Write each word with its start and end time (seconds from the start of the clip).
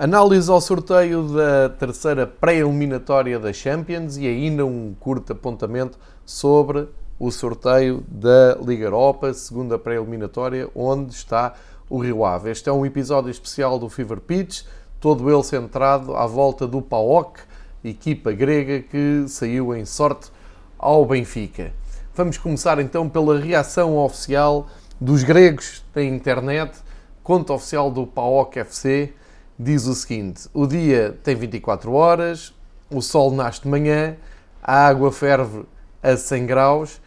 Análise 0.00 0.48
ao 0.48 0.60
sorteio 0.60 1.24
da 1.24 1.70
terceira 1.70 2.24
pré-eliminatória 2.24 3.36
da 3.36 3.52
Champions 3.52 4.16
e 4.16 4.28
ainda 4.28 4.64
um 4.64 4.94
curto 4.94 5.32
apontamento 5.32 5.98
sobre 6.24 6.86
o 7.18 7.32
sorteio 7.32 8.04
da 8.06 8.56
Liga 8.64 8.84
Europa, 8.84 9.34
segunda 9.34 9.76
pré-eliminatória, 9.76 10.70
onde 10.72 11.12
está 11.12 11.54
o 11.90 11.98
Rio 11.98 12.24
Ave. 12.24 12.48
Este 12.48 12.68
é 12.68 12.72
um 12.72 12.86
episódio 12.86 13.28
especial 13.28 13.76
do 13.76 13.88
Fever 13.88 14.20
Pitch, 14.20 14.62
todo 15.00 15.28
ele 15.28 15.42
centrado 15.42 16.14
à 16.14 16.28
volta 16.28 16.64
do 16.64 16.80
PAOK, 16.80 17.40
equipa 17.82 18.30
grega 18.30 18.78
que 18.78 19.24
saiu 19.26 19.74
em 19.74 19.84
sorte 19.84 20.30
ao 20.78 21.04
Benfica. 21.04 21.72
Vamos 22.14 22.38
começar 22.38 22.78
então 22.78 23.08
pela 23.08 23.36
reação 23.36 23.98
oficial 23.98 24.68
dos 25.00 25.24
gregos 25.24 25.84
da 25.92 26.04
internet, 26.04 26.78
conta 27.20 27.52
oficial 27.52 27.90
do 27.90 28.06
PAOK 28.06 28.60
FC, 28.60 29.12
diz 29.58 29.86
o 29.86 29.94
seguinte: 29.94 30.48
o 30.54 30.66
dia 30.66 31.18
tem 31.22 31.34
24 31.34 31.92
horas, 31.92 32.54
o 32.90 33.02
sol 33.02 33.32
nasce 33.32 33.62
de 33.62 33.68
manhã, 33.68 34.16
a 34.62 34.86
água 34.86 35.10
ferve 35.10 35.64
a 36.02 36.16
100 36.16 36.46
graus 36.46 37.00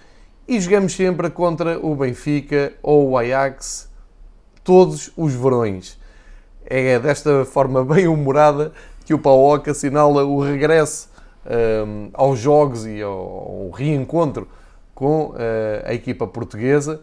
e 0.47 0.59
jogamos 0.59 0.93
sempre 0.93 1.29
contra 1.29 1.79
o 1.79 1.95
Benfica 1.95 2.73
ou 2.83 3.11
o 3.11 3.17
Ajax 3.17 3.89
todos 4.63 5.11
os 5.15 5.33
verões. 5.33 5.97
É 6.65 6.99
desta 6.99 7.45
forma 7.45 7.83
bem 7.85 8.07
humorada 8.07 8.73
que 9.05 9.13
o 9.13 9.19
PAOC 9.19 9.69
assinala 9.69 10.23
o 10.25 10.41
regresso 10.41 11.09
um, 11.45 12.09
aos 12.13 12.39
jogos 12.39 12.85
e 12.85 13.01
ao, 13.01 13.11
ao 13.11 13.69
reencontro 13.71 14.47
com 14.93 15.29
uh, 15.29 15.35
a 15.85 15.93
equipa 15.93 16.27
portuguesa 16.27 17.01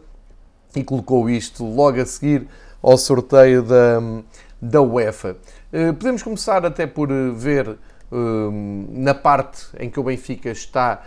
e 0.77 0.85
colocou 0.85 1.29
isto 1.29 1.65
logo 1.65 2.01
a 2.01 2.07
seguir 2.07 2.47
ao 2.81 2.97
sorteio 2.97 3.63
da, 3.63 4.01
da 4.61 4.83
UEFA. 4.83 5.37
Eh, 5.73 5.93
podemos 5.93 6.23
começar 6.23 6.65
até 6.67 6.87
por 6.87 7.11
eh, 7.11 7.31
ver 7.33 7.69
eh, 7.69 7.77
na 8.91 9.15
parte 9.15 9.67
em 9.79 9.89
que 9.89 9.99
o 9.99 10.03
Benfica 10.03 10.51
está, 10.51 11.03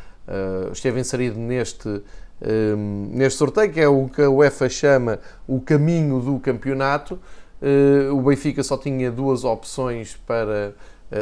esteve 0.71 1.01
inserido 1.01 1.37
neste, 1.37 2.01
neste 3.09 3.37
sorteio, 3.37 3.69
que 3.69 3.81
é 3.81 3.87
o 3.87 4.07
que 4.07 4.21
a 4.21 4.29
UEFA 4.29 4.69
chama 4.69 5.19
o 5.45 5.59
caminho 5.59 6.21
do 6.21 6.39
campeonato. 6.39 7.19
O 8.13 8.21
Benfica 8.21 8.63
só 8.63 8.77
tinha 8.77 9.11
duas 9.11 9.43
opções 9.43 10.15
para. 10.25 10.73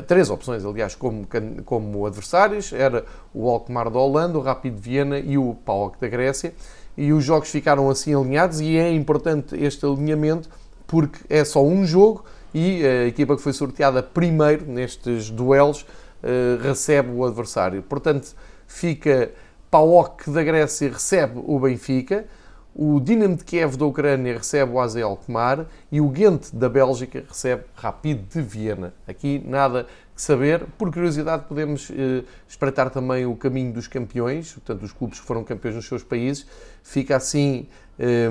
Três 0.06 0.30
opções, 0.30 0.64
aliás, 0.64 0.94
como, 0.94 1.26
como 1.66 2.06
adversários: 2.06 2.72
era 2.72 3.04
o 3.34 3.50
Alkmaar 3.50 3.90
da 3.90 3.98
Holanda, 3.98 4.38
o 4.38 4.42
Rapid 4.42 4.78
Viena 4.78 5.18
e 5.18 5.40
o 5.40 5.56
PAOK 5.56 6.00
da 6.00 6.08
Grécia. 6.08 6.54
E 6.96 7.12
os 7.12 7.24
jogos 7.24 7.50
ficaram 7.50 7.90
assim 7.90 8.14
alinhados, 8.14 8.60
e 8.62 8.78
é 8.78 8.92
importante 8.94 9.56
este 9.56 9.88
alinhamento 9.88 10.50
porque 10.90 11.20
é 11.30 11.46
só 11.46 11.64
um 11.64 11.86
jogo 11.86 12.26
e 12.52 12.84
a 12.84 13.06
equipa 13.06 13.36
que 13.36 13.44
foi 13.44 13.54
sorteada 13.54 14.02
primeiro 14.02 14.66
nestes 14.66 15.30
duelos 15.30 15.86
eh, 16.24 16.58
recebe 16.62 17.12
o 17.12 17.24
adversário. 17.24 17.84
Portanto, 17.84 18.36
fica 18.68 19.32
PAOK 19.70 20.32
da 20.32 20.44
Grécia 20.44 20.90
recebe 20.90 21.40
o 21.46 21.60
Benfica, 21.60 22.26
o 22.74 23.00
Dinamo 23.00 23.36
de 23.36 23.44
Kiev 23.44 23.78
da 23.78 23.86
Ucrânia 23.86 24.36
recebe 24.36 24.72
o 24.72 24.80
AZ 24.80 24.96
Alkmaar 24.96 25.68
e 25.92 26.02
o 26.02 26.10
Ghent 26.10 26.52
da 26.54 26.68
Bélgica 26.68 27.24
recebe 27.28 27.66
Rapid 27.76 28.22
de 28.34 28.42
Viena. 28.42 28.92
Aqui 29.08 29.44
nada 29.46 29.86
que 30.16 30.22
saber. 30.22 30.66
Por 30.76 30.92
curiosidade, 30.92 31.44
podemos 31.48 31.92
eh, 31.92 32.24
espreitar 32.48 32.90
também 32.90 33.28
o 33.28 33.36
caminho 33.36 33.72
dos 33.72 33.88
campeões, 33.88 34.54
portanto, 34.54 34.84
os 34.84 34.92
clubes 34.92 35.20
que 35.20 35.26
foram 35.26 35.44
campeões 35.44 35.76
nos 35.76 35.88
seus 35.88 36.04
países. 36.04 36.48
Fica 36.82 37.16
assim 37.16 37.68
eh, 38.00 38.28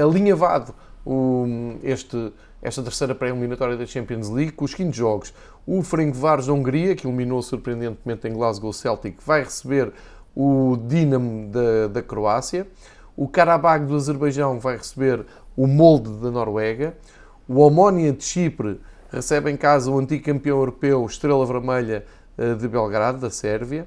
alinhavado 0.00 0.74
o, 1.04 1.46
este, 1.82 2.32
esta 2.60 2.82
terceira 2.82 3.14
pré-eliminatória 3.14 3.76
da 3.76 3.86
Champions 3.86 4.28
League 4.28 4.52
com 4.52 4.64
os 4.64 4.74
quintos 4.74 4.96
jogos. 4.96 5.34
O 5.66 5.82
Ferencváros 5.82 6.46
da 6.46 6.52
Hungria, 6.52 6.94
que 6.94 7.06
eliminou 7.06 7.42
surpreendentemente 7.42 8.28
em 8.28 8.32
Glasgow 8.32 8.72
Celtic, 8.72 9.18
vai 9.24 9.42
receber 9.42 9.92
o 10.34 10.76
Dinamo 10.86 11.48
da, 11.48 11.88
da 11.88 12.02
Croácia. 12.02 12.66
O 13.16 13.28
Karabakh 13.28 13.84
do 13.84 13.96
Azerbaijão 13.96 14.58
vai 14.58 14.76
receber 14.76 15.26
o 15.56 15.66
Molde 15.66 16.10
da 16.10 16.30
Noruega. 16.30 16.96
O 17.48 17.60
Omónia 17.60 18.12
de 18.12 18.24
Chipre 18.24 18.80
recebe 19.10 19.50
em 19.50 19.56
casa 19.56 19.90
o 19.90 19.98
antigo 19.98 20.24
campeão 20.24 20.58
europeu 20.58 21.04
Estrela 21.04 21.44
Vermelha 21.44 22.04
eh, 22.38 22.54
de 22.54 22.66
Belgrado, 22.66 23.18
da 23.18 23.28
Sérvia. 23.30 23.86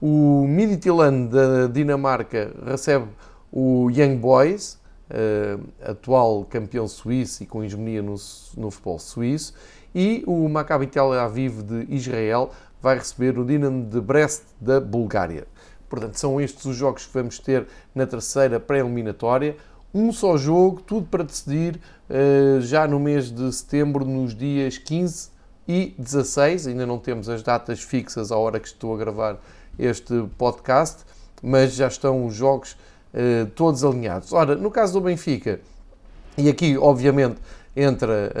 O 0.00 0.46
Midtjylland 0.46 1.30
da 1.30 1.66
Dinamarca 1.68 2.52
recebe 2.66 3.06
o 3.50 3.88
Young 3.90 4.16
Boys 4.16 4.78
uh, 5.10 5.62
atual 5.82 6.44
campeão 6.44 6.86
suíço 6.88 7.42
e 7.42 7.46
com 7.46 7.64
hegemonia 7.64 8.02
no, 8.02 8.16
no 8.56 8.70
futebol 8.70 8.98
suíço, 8.98 9.54
e 9.94 10.22
o 10.26 10.48
Maccabi 10.48 10.86
Tel 10.86 11.12
Aviv 11.12 11.62
de 11.62 11.86
Israel 11.94 12.50
vai 12.82 12.98
receber 12.98 13.38
o 13.38 13.44
Dinamo 13.44 13.84
de 13.84 14.00
Brest 14.00 14.42
da 14.60 14.80
Bulgária. 14.80 15.46
Portanto, 15.88 16.18
são 16.18 16.40
estes 16.40 16.64
os 16.64 16.76
jogos 16.76 17.06
que 17.06 17.14
vamos 17.14 17.38
ter 17.38 17.66
na 17.94 18.06
terceira 18.06 18.60
pré-eliminatória. 18.60 19.56
Um 19.94 20.12
só 20.12 20.36
jogo, 20.36 20.82
tudo 20.82 21.06
para 21.06 21.24
decidir 21.24 21.80
uh, 22.10 22.60
já 22.60 22.86
no 22.86 23.00
mês 23.00 23.30
de 23.30 23.50
setembro, 23.52 24.04
nos 24.04 24.34
dias 24.34 24.78
15 24.78 25.30
e 25.66 25.94
16. 25.98 26.66
Ainda 26.66 26.84
não 26.84 26.98
temos 26.98 27.28
as 27.28 27.42
datas 27.42 27.80
fixas 27.80 28.30
à 28.30 28.36
hora 28.36 28.60
que 28.60 28.68
estou 28.68 28.94
a 28.94 28.98
gravar 28.98 29.38
este 29.78 30.28
podcast, 30.36 31.04
mas 31.42 31.74
já 31.74 31.86
estão 31.86 32.26
os 32.26 32.34
jogos 32.34 32.76
eh, 33.14 33.46
todos 33.54 33.84
alinhados. 33.84 34.32
Ora, 34.32 34.54
no 34.54 34.70
caso 34.70 34.92
do 34.92 35.00
Benfica, 35.00 35.60
e 36.36 36.48
aqui 36.48 36.76
obviamente 36.76 37.36
entra 37.74 38.32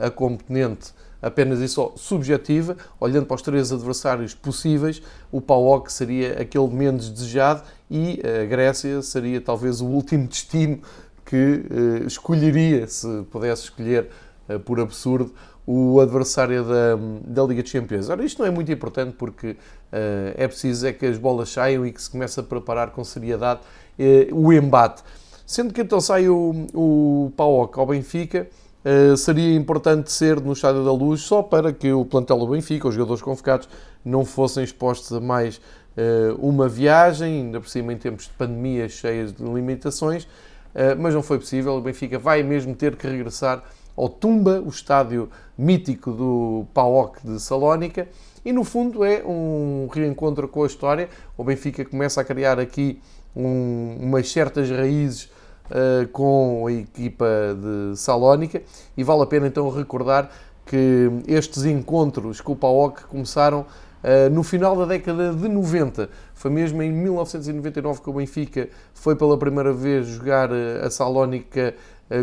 uh, 0.00 0.06
a 0.06 0.10
componente 0.10 0.92
apenas 1.20 1.60
e 1.60 1.68
só 1.68 1.92
subjetiva, 1.96 2.76
olhando 3.00 3.26
para 3.26 3.36
os 3.36 3.42
três 3.42 3.72
adversários 3.72 4.34
possíveis, 4.34 5.02
o 5.30 5.40
PAOK 5.40 5.90
seria 5.90 6.40
aquele 6.40 6.68
menos 6.68 7.08
desejado 7.08 7.62
e 7.90 8.20
a 8.42 8.44
Grécia 8.44 9.00
seria 9.02 9.40
talvez 9.40 9.80
o 9.80 9.86
último 9.86 10.26
destino 10.26 10.80
que 11.24 11.64
uh, 11.70 12.06
escolheria, 12.06 12.86
se 12.86 13.22
pudesse 13.30 13.64
escolher 13.64 14.08
por 14.64 14.80
absurdo, 14.80 15.32
o 15.66 16.00
adversário 16.00 16.64
da, 16.64 16.98
da 17.24 17.44
Liga 17.44 17.62
de 17.62 17.70
Champions. 17.70 18.08
Ora, 18.08 18.24
isto 18.24 18.40
não 18.40 18.46
é 18.46 18.50
muito 18.50 18.72
importante 18.72 19.14
porque 19.16 19.50
uh, 19.50 19.56
é 20.34 20.48
preciso 20.48 20.86
é 20.86 20.92
que 20.92 21.06
as 21.06 21.16
bolas 21.16 21.50
saiam 21.50 21.86
e 21.86 21.92
que 21.92 22.02
se 22.02 22.10
comece 22.10 22.40
a 22.40 22.42
preparar 22.42 22.90
com 22.90 23.04
seriedade 23.04 23.60
eh, 23.60 23.81
o 24.32 24.52
embate. 24.52 25.02
Sendo 25.46 25.72
que 25.72 25.80
então 25.80 26.00
sai 26.00 26.28
o, 26.28 26.66
o 26.74 27.32
PAOK 27.36 27.78
ao 27.78 27.86
Benfica, 27.86 28.48
Uh, 28.84 29.16
seria 29.16 29.54
importante 29.54 30.10
ser 30.10 30.40
no 30.40 30.54
Estádio 30.54 30.84
da 30.84 30.90
Luz 30.90 31.20
só 31.20 31.40
para 31.40 31.72
que 31.72 31.92
o 31.92 32.04
plantel 32.04 32.36
do 32.38 32.48
Benfica, 32.48 32.88
os 32.88 32.94
jogadores 32.96 33.22
convocados, 33.22 33.68
não 34.04 34.24
fossem 34.24 34.64
expostos 34.64 35.16
a 35.16 35.20
mais 35.20 35.58
uh, 35.58 36.34
uma 36.40 36.68
viagem, 36.68 37.42
ainda 37.42 37.60
por 37.60 37.68
cima 37.68 37.92
em 37.92 37.96
tempos 37.96 38.24
de 38.24 38.32
pandemia 38.32 38.88
cheias 38.88 39.32
de 39.32 39.44
limitações, 39.44 40.26
mas 40.98 41.14
não 41.14 41.22
foi 41.22 41.38
possível. 41.38 41.76
O 41.76 41.80
Benfica 41.80 42.18
vai 42.18 42.42
mesmo 42.42 42.74
ter 42.74 42.96
que 42.96 43.06
regressar 43.06 43.62
ao 43.94 44.08
Tumba, 44.08 44.60
o 44.60 44.68
estádio 44.70 45.28
mítico 45.56 46.10
do 46.10 46.66
PAOK 46.74 47.18
de 47.22 47.38
Salónica, 47.38 48.08
e 48.44 48.52
no 48.52 48.64
fundo 48.64 49.04
é 49.04 49.22
um 49.24 49.86
reencontro 49.92 50.48
com 50.48 50.64
a 50.64 50.66
história. 50.66 51.08
O 51.36 51.44
Benfica 51.44 51.84
começa 51.84 52.20
a 52.20 52.24
criar 52.24 52.58
aqui 52.58 53.00
um, 53.34 53.96
umas 54.00 54.30
certas 54.30 54.70
raízes 54.70 55.30
uh, 55.70 56.06
com 56.08 56.66
a 56.66 56.72
equipa 56.72 57.26
de 57.56 57.96
Salónica 57.96 58.62
e 58.96 59.02
vale 59.02 59.22
a 59.22 59.26
pena 59.26 59.46
então 59.46 59.68
recordar 59.70 60.30
que 60.64 61.10
estes 61.26 61.64
encontros 61.64 62.40
com 62.40 62.52
o 62.52 62.56
PAOK 62.56 63.06
começaram 63.06 63.60
uh, 63.60 64.30
no 64.30 64.42
final 64.42 64.76
da 64.76 64.84
década 64.84 65.32
de 65.32 65.48
90. 65.48 66.08
Foi 66.34 66.50
mesmo 66.50 66.82
em 66.82 66.92
1999 66.92 68.00
que 68.00 68.10
o 68.10 68.12
Benfica 68.12 68.68
foi 68.94 69.16
pela 69.16 69.36
primeira 69.36 69.72
vez 69.72 70.06
jogar 70.06 70.50
uh, 70.50 70.84
a 70.84 70.90
Salónica 70.90 71.74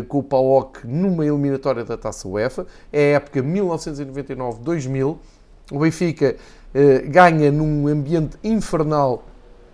com 0.06 0.18
o 0.18 0.22
PAOK 0.22 0.86
numa 0.86 1.26
eliminatória 1.26 1.84
da 1.84 1.96
Taça 1.96 2.28
UEFA. 2.28 2.64
É 2.92 3.14
a 3.14 3.16
época 3.16 3.42
1999-2000. 3.42 5.18
O 5.72 5.80
Benfica 5.80 6.36
ganha 7.08 7.50
num 7.50 7.88
ambiente 7.88 8.36
infernal 8.44 9.24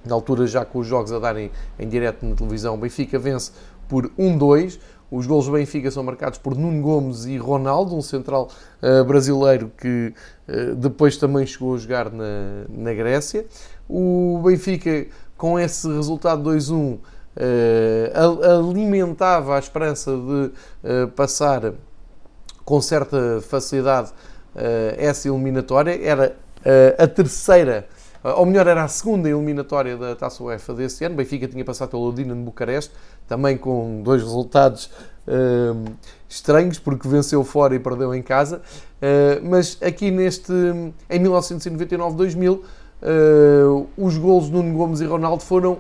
na 0.07 0.15
altura 0.15 0.47
já 0.47 0.65
com 0.65 0.79
os 0.79 0.87
jogos 0.87 1.13
a 1.13 1.19
darem 1.19 1.51
em 1.79 1.89
direto 1.89 2.25
na 2.25 2.35
televisão, 2.35 2.75
o 2.75 2.79
Benfica 2.79 3.19
vence 3.19 3.53
por 3.89 4.09
1-2. 4.19 4.79
Os 5.11 5.27
gols 5.27 5.47
do 5.47 5.53
Benfica 5.53 5.89
são 5.91 6.03
marcados 6.03 6.39
por 6.39 6.57
Nuno 6.57 6.83
Gomes 6.83 7.27
e 7.27 7.37
Ronaldo, 7.37 7.97
um 7.97 8.03
central 8.03 8.49
uh, 8.83 9.05
brasileiro 9.05 9.71
que 9.79 10.13
uh, 10.49 10.75
depois 10.75 11.17
também 11.17 11.47
chegou 11.47 11.77
a 11.77 11.79
jogar 11.79 12.11
na, 12.11 12.65
na 12.69 12.93
Grécia. 12.93 13.47
O 13.89 14.41
Benfica, 14.45 15.07
com 15.37 15.61
esse 15.61 15.87
resultado 15.89 16.51
2-1, 16.51 16.75
uh, 16.75 17.01
eh, 17.37 18.13
alimentava 18.59 19.57
a 19.57 19.59
esperança 19.61 20.11
de 20.11 21.07
passar 21.15 21.73
com 22.65 22.81
certa 22.81 23.41
facilidade 23.43 24.11
essa 24.97 25.29
eliminatória. 25.29 26.01
Era 26.03 26.35
a 26.99 27.07
terceira 27.07 27.87
ou 28.35 28.47
melhor, 28.47 28.67
era 28.67 28.83
a 28.83 28.89
segunda 28.89 29.29
eliminatória 29.29 29.97
da 29.97 30.17
Taça 30.17 30.43
UEFA 30.43 30.75
desse 30.75 31.05
ano. 31.05 31.15
Benfica 31.15 31.47
tinha 31.47 31.65
passado 31.65 31.91
pelo 31.91 32.13
Dinamo 32.13 32.45
Bucareste, 32.45 32.93
também 33.29 33.57
com 33.57 34.03
dois 34.03 34.23
resultados 34.23 34.91
uh, 35.27 35.93
estranhos, 36.29 36.79
porque 36.79 37.07
venceu 37.07 37.45
fora 37.45 37.75
e 37.75 37.79
perdeu 37.79 38.15
em 38.15 38.23
casa. 38.23 38.63
Uh, 38.97 39.49
mas 39.49 39.79
aqui 39.81 40.11
neste, 40.11 40.53
em 41.11 41.21
1999-2000, 41.23 42.61
os 43.97 44.17
golos 44.17 44.47
de 44.47 44.53
Nuno 44.53 44.77
Gomes 44.77 45.01
e 45.01 45.05
Ronaldo 45.05 45.43
foram 45.43 45.79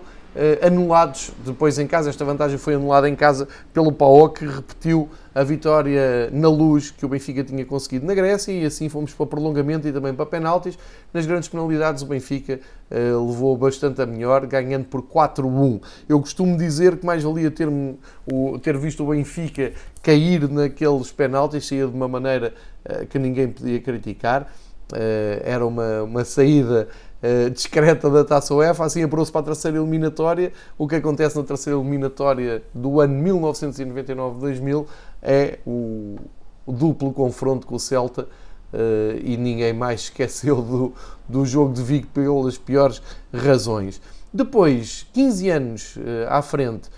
anulados 0.62 1.30
depois 1.44 1.78
em 1.78 1.86
casa. 1.86 2.10
Esta 2.10 2.24
vantagem 2.24 2.58
foi 2.58 2.74
anulada 2.74 3.08
em 3.08 3.16
casa 3.16 3.48
pelo 3.72 3.92
Pau, 3.92 4.28
que 4.28 4.46
repetiu 4.46 5.08
a 5.36 5.44
vitória 5.44 6.30
na 6.32 6.48
luz 6.48 6.90
que 6.90 7.04
o 7.04 7.08
Benfica 7.10 7.44
tinha 7.44 7.62
conseguido 7.66 8.06
na 8.06 8.14
Grécia 8.14 8.52
e 8.52 8.64
assim 8.64 8.88
fomos 8.88 9.12
para 9.12 9.26
prolongamento 9.26 9.86
e 9.86 9.92
também 9.92 10.14
para 10.14 10.24
penaltis. 10.24 10.78
Nas 11.12 11.26
grandes 11.26 11.46
penalidades 11.46 12.02
o 12.02 12.06
Benfica 12.06 12.58
uh, 12.90 13.26
levou 13.26 13.54
bastante 13.54 14.00
a 14.00 14.06
melhor, 14.06 14.46
ganhando 14.46 14.86
por 14.86 15.02
4-1. 15.02 15.82
Eu 16.08 16.18
costumo 16.20 16.56
dizer 16.56 16.96
que 16.96 17.04
mais 17.04 17.22
valia 17.22 17.50
ter, 17.50 17.68
o, 17.68 18.58
ter 18.62 18.78
visto 18.78 19.04
o 19.04 19.10
Benfica 19.10 19.74
cair 20.02 20.48
naqueles 20.48 21.12
penaltis, 21.12 21.66
saía 21.66 21.86
de 21.86 21.92
uma 21.94 22.08
maneira 22.08 22.54
uh, 22.88 23.04
que 23.06 23.18
ninguém 23.18 23.48
podia 23.48 23.78
criticar. 23.78 24.50
Uh, 24.90 25.42
era 25.44 25.66
uma, 25.66 26.02
uma 26.04 26.24
saída 26.24 26.88
uh, 27.22 27.50
discreta 27.50 28.10
da 28.10 28.24
Taça 28.24 28.54
UEFA, 28.54 28.84
assim 28.84 29.02
apurou-se 29.02 29.30
para 29.30 29.40
a 29.42 29.44
terceira 29.44 29.78
eliminatória. 29.78 30.52
O 30.76 30.86
que 30.86 30.96
acontece 30.96 31.36
na 31.36 31.44
terceira 31.44 31.78
eliminatória 31.78 32.62
do 32.74 33.00
ano 33.00 33.22
1999-2000 33.22 34.86
é 35.22 35.58
o, 35.66 36.16
o, 36.64 36.72
duplo 36.72 37.12
confronto 37.12 37.66
com 37.66 37.76
o 37.76 37.80
Celta 37.80 38.22
uh, 38.22 39.20
e 39.22 39.36
ninguém 39.36 39.72
mais 39.72 40.02
esqueceu 40.08 40.62
do, 40.62 40.92
do 41.28 41.44
jogo 41.44 41.72
de 41.72 41.82
Vigo 41.82 42.06
pelas 42.08 42.58
piores 42.58 43.02
razões. 43.32 44.00
Depois, 44.32 45.06
15 45.12 45.50
anos 45.50 45.94
à 46.28 46.42
frente, 46.42 46.90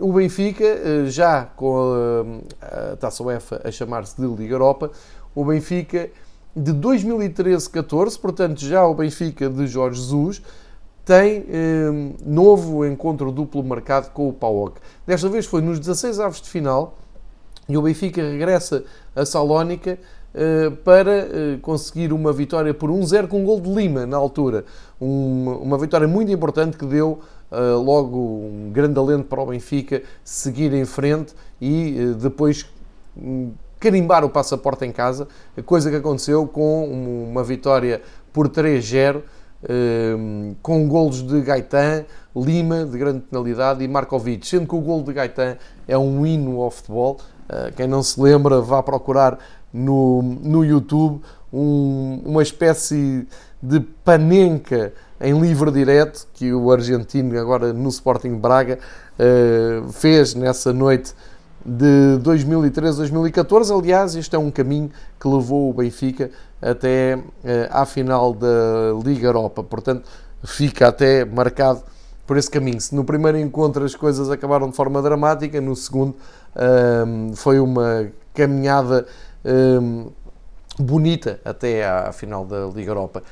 o 0.00 0.10
Benfica, 0.10 0.64
já 1.06 1.44
com 1.44 1.92
a, 2.62 2.92
a 2.92 2.96
Taça 2.96 3.22
UEFA 3.22 3.60
a 3.62 3.70
chamar-se 3.70 4.16
de 4.16 4.26
Liga 4.26 4.54
Europa, 4.54 4.90
o 5.34 5.44
Benfica 5.44 6.08
de 6.56 6.72
2013-14, 6.72 8.18
portanto 8.18 8.60
já 8.60 8.86
o 8.86 8.94
Benfica 8.94 9.50
de 9.50 9.66
Jorge 9.66 10.00
Jesus, 10.00 10.42
tem 11.04 11.44
eh, 11.48 12.14
novo 12.24 12.84
encontro 12.84 13.30
duplo 13.30 13.62
marcado 13.62 14.10
com 14.10 14.28
o 14.28 14.32
PAOK. 14.32 14.80
Desta 15.06 15.28
vez 15.28 15.46
foi 15.46 15.60
nos 15.60 15.78
16 15.78 16.18
aves 16.18 16.40
de 16.40 16.48
final 16.48 16.96
e 17.68 17.76
o 17.76 17.82
Benfica 17.82 18.22
regressa 18.22 18.84
a 19.14 19.24
Salónica 19.24 19.98
eh, 20.34 20.70
para 20.82 21.12
eh, 21.12 21.58
conseguir 21.62 22.12
uma 22.12 22.32
vitória 22.32 22.74
por 22.74 22.90
1-0 22.90 23.28
com 23.28 23.42
um 23.42 23.44
gol 23.44 23.60
de 23.60 23.72
Lima 23.72 24.06
na 24.06 24.16
altura. 24.16 24.64
Uma, 24.98 25.56
uma 25.58 25.78
vitória 25.78 26.08
muito 26.08 26.32
importante 26.32 26.76
que 26.76 26.86
deu 26.86 27.20
eh, 27.50 27.58
logo 27.58 28.18
um 28.18 28.70
grande 28.72 28.98
alento 28.98 29.24
para 29.24 29.40
o 29.40 29.46
Benfica 29.46 30.02
seguir 30.24 30.72
em 30.74 30.84
frente 30.84 31.32
e 31.60 31.96
eh, 31.96 32.14
depois 32.20 32.66
hum, 33.16 33.52
carimbar 33.86 34.24
o 34.24 34.28
passaporte 34.28 34.84
em 34.84 34.90
casa, 34.90 35.28
coisa 35.64 35.88
que 35.90 35.96
aconteceu 35.96 36.44
com 36.44 36.84
uma 37.30 37.44
vitória 37.44 38.02
por 38.32 38.48
3-0, 38.48 39.22
ehm, 39.68 40.54
com 40.60 40.88
golos 40.88 41.22
de 41.22 41.40
Gaetan, 41.40 42.04
Lima, 42.34 42.84
de 42.84 42.98
grande 42.98 43.20
penalidade, 43.20 43.84
e 43.84 43.88
Markovic, 43.88 44.44
sendo 44.44 44.66
que 44.66 44.74
o 44.74 44.80
gol 44.80 45.04
de 45.04 45.12
Gaetan 45.12 45.56
é 45.86 45.96
um 45.96 46.26
hino 46.26 46.60
ao 46.60 46.70
futebol. 46.72 47.18
Eh, 47.48 47.72
quem 47.76 47.86
não 47.86 48.02
se 48.02 48.20
lembra, 48.20 48.60
vá 48.60 48.82
procurar 48.82 49.38
no, 49.72 50.20
no 50.20 50.64
YouTube 50.64 51.20
um, 51.52 52.20
uma 52.24 52.42
espécie 52.42 53.28
de 53.62 53.78
panenca 54.04 54.92
em 55.20 55.38
livre 55.40 55.70
direto 55.70 56.26
que 56.34 56.52
o 56.52 56.72
argentino, 56.72 57.38
agora 57.38 57.72
no 57.72 57.88
Sporting 57.88 58.34
Braga, 58.34 58.80
eh, 59.16 59.80
fez 59.92 60.34
nessa 60.34 60.72
noite 60.72 61.14
de 61.66 62.18
2013 62.18 62.98
2014. 62.98 63.72
Aliás, 63.72 64.14
este 64.14 64.36
é 64.36 64.38
um 64.38 64.50
caminho 64.50 64.90
que 65.18 65.26
levou 65.26 65.70
o 65.70 65.72
Benfica 65.72 66.30
até 66.62 67.18
eh, 67.44 67.68
à 67.72 67.84
final 67.84 68.32
da 68.32 68.92
Liga 69.04 69.26
Europa. 69.26 69.64
Portanto, 69.64 70.08
fica 70.44 70.86
até 70.86 71.24
marcado 71.24 71.82
por 72.24 72.36
esse 72.36 72.50
caminho. 72.50 72.80
Se 72.80 72.94
no 72.94 73.04
primeiro 73.04 73.38
encontro 73.38 73.84
as 73.84 73.94
coisas 73.94 74.30
acabaram 74.30 74.70
de 74.70 74.76
forma 74.76 75.02
dramática, 75.02 75.60
no 75.60 75.74
segundo 75.74 76.14
ehm, 76.54 77.32
foi 77.34 77.58
uma 77.58 78.08
caminhada 78.32 79.06
ehm, 79.44 80.06
bonita 80.78 81.40
até 81.44 81.86
à 81.86 82.12
final 82.12 82.44
da 82.44 82.66
Liga 82.66 82.90
Europa. 82.90 83.22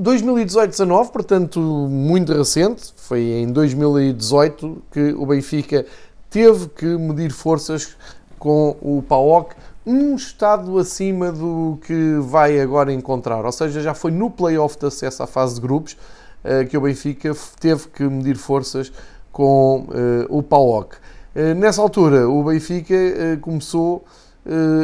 2018-19, 0.00 1.10
portanto, 1.10 1.60
muito 1.60 2.32
recente, 2.32 2.92
foi 2.96 3.20
em 3.20 3.52
2018 3.52 4.82
que 4.90 5.12
o 5.12 5.24
Benfica 5.24 5.86
teve 6.34 6.66
que 6.66 6.84
medir 6.84 7.30
forças 7.30 7.96
com 8.40 8.76
o 8.82 9.00
PAOK, 9.08 9.54
um 9.86 10.16
estado 10.16 10.76
acima 10.80 11.30
do 11.30 11.78
que 11.86 12.18
vai 12.22 12.58
agora 12.58 12.92
encontrar. 12.92 13.44
Ou 13.44 13.52
seja, 13.52 13.80
já 13.80 13.94
foi 13.94 14.10
no 14.10 14.28
play-off 14.28 14.76
de 14.76 14.84
acesso 14.84 15.22
à 15.22 15.28
fase 15.28 15.54
de 15.54 15.60
grupos 15.60 15.92
uh, 15.92 16.66
que 16.68 16.76
o 16.76 16.80
Benfica 16.80 17.32
teve 17.60 17.86
que 17.86 18.02
medir 18.02 18.36
forças 18.36 18.92
com 19.30 19.86
uh, 19.86 20.26
o 20.28 20.42
PAOK. 20.42 20.96
Uh, 21.36 21.54
nessa 21.54 21.80
altura, 21.80 22.28
o 22.28 22.42
Benfica 22.42 22.96
começou 23.40 24.04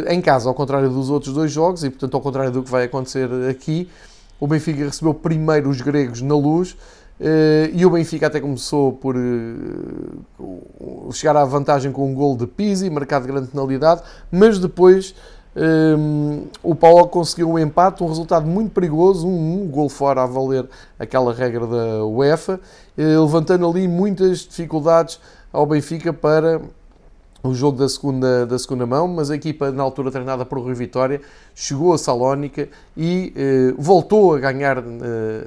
em 0.08 0.22
casa, 0.22 0.48
ao 0.48 0.54
contrário 0.54 0.88
dos 0.88 1.10
outros 1.10 1.34
dois 1.34 1.50
jogos, 1.50 1.82
e 1.84 1.90
portanto, 1.90 2.14
ao 2.14 2.20
contrário 2.20 2.52
do 2.52 2.62
que 2.62 2.70
vai 2.70 2.84
acontecer 2.84 3.28
aqui, 3.50 3.90
o 4.38 4.46
Benfica 4.46 4.84
recebeu 4.84 5.12
primeiro 5.12 5.68
os 5.68 5.82
gregos 5.82 6.22
na 6.22 6.34
luz 6.34 6.76
e 7.74 7.84
o 7.84 7.90
Benfica 7.90 8.28
até 8.28 8.40
começou 8.40 8.94
por 8.94 9.14
uh, 9.14 11.12
chegar 11.12 11.36
à 11.36 11.44
vantagem 11.44 11.92
com 11.92 12.10
um 12.10 12.14
gol 12.14 12.34
de 12.34 12.46
Pizzi, 12.46 12.88
marcado 12.88 13.26
de 13.26 13.32
grande 13.32 13.48
penalidade, 13.48 14.02
mas 14.32 14.58
depois 14.58 15.14
um, 15.54 16.44
eh, 16.44 16.48
o 16.62 16.74
Paulo 16.74 17.08
conseguiu 17.08 17.50
um 17.50 17.58
empate, 17.58 18.02
um 18.02 18.06
resultado 18.06 18.46
muito 18.46 18.70
perigoso, 18.72 19.26
um, 19.26 19.64
um 19.64 19.68
gol 19.68 19.90
fora 19.90 20.22
a 20.22 20.26
valer 20.26 20.66
aquela 20.98 21.34
regra 21.34 21.66
da 21.66 22.06
UEFA, 22.06 22.58
levantando 22.96 23.68
ali 23.68 23.86
muitas 23.86 24.38
dificuldades 24.38 25.20
ao 25.52 25.66
Benfica 25.66 26.12
para 26.12 26.62
o 27.42 27.52
jogo 27.52 27.78
da 27.78 27.88
segunda, 27.88 28.46
da 28.46 28.58
segunda 28.58 28.86
mão, 28.86 29.08
mas 29.08 29.30
a 29.30 29.34
equipa, 29.34 29.70
na 29.70 29.82
altura 29.82 30.10
treinada 30.10 30.46
por 30.46 30.58
Rui 30.58 30.74
Vitória, 30.74 31.20
chegou 31.54 31.92
a 31.92 31.98
Salónica 31.98 32.68
e 32.96 33.74
voltou 33.76 34.34
a 34.34 34.38
ganhar 34.38 34.82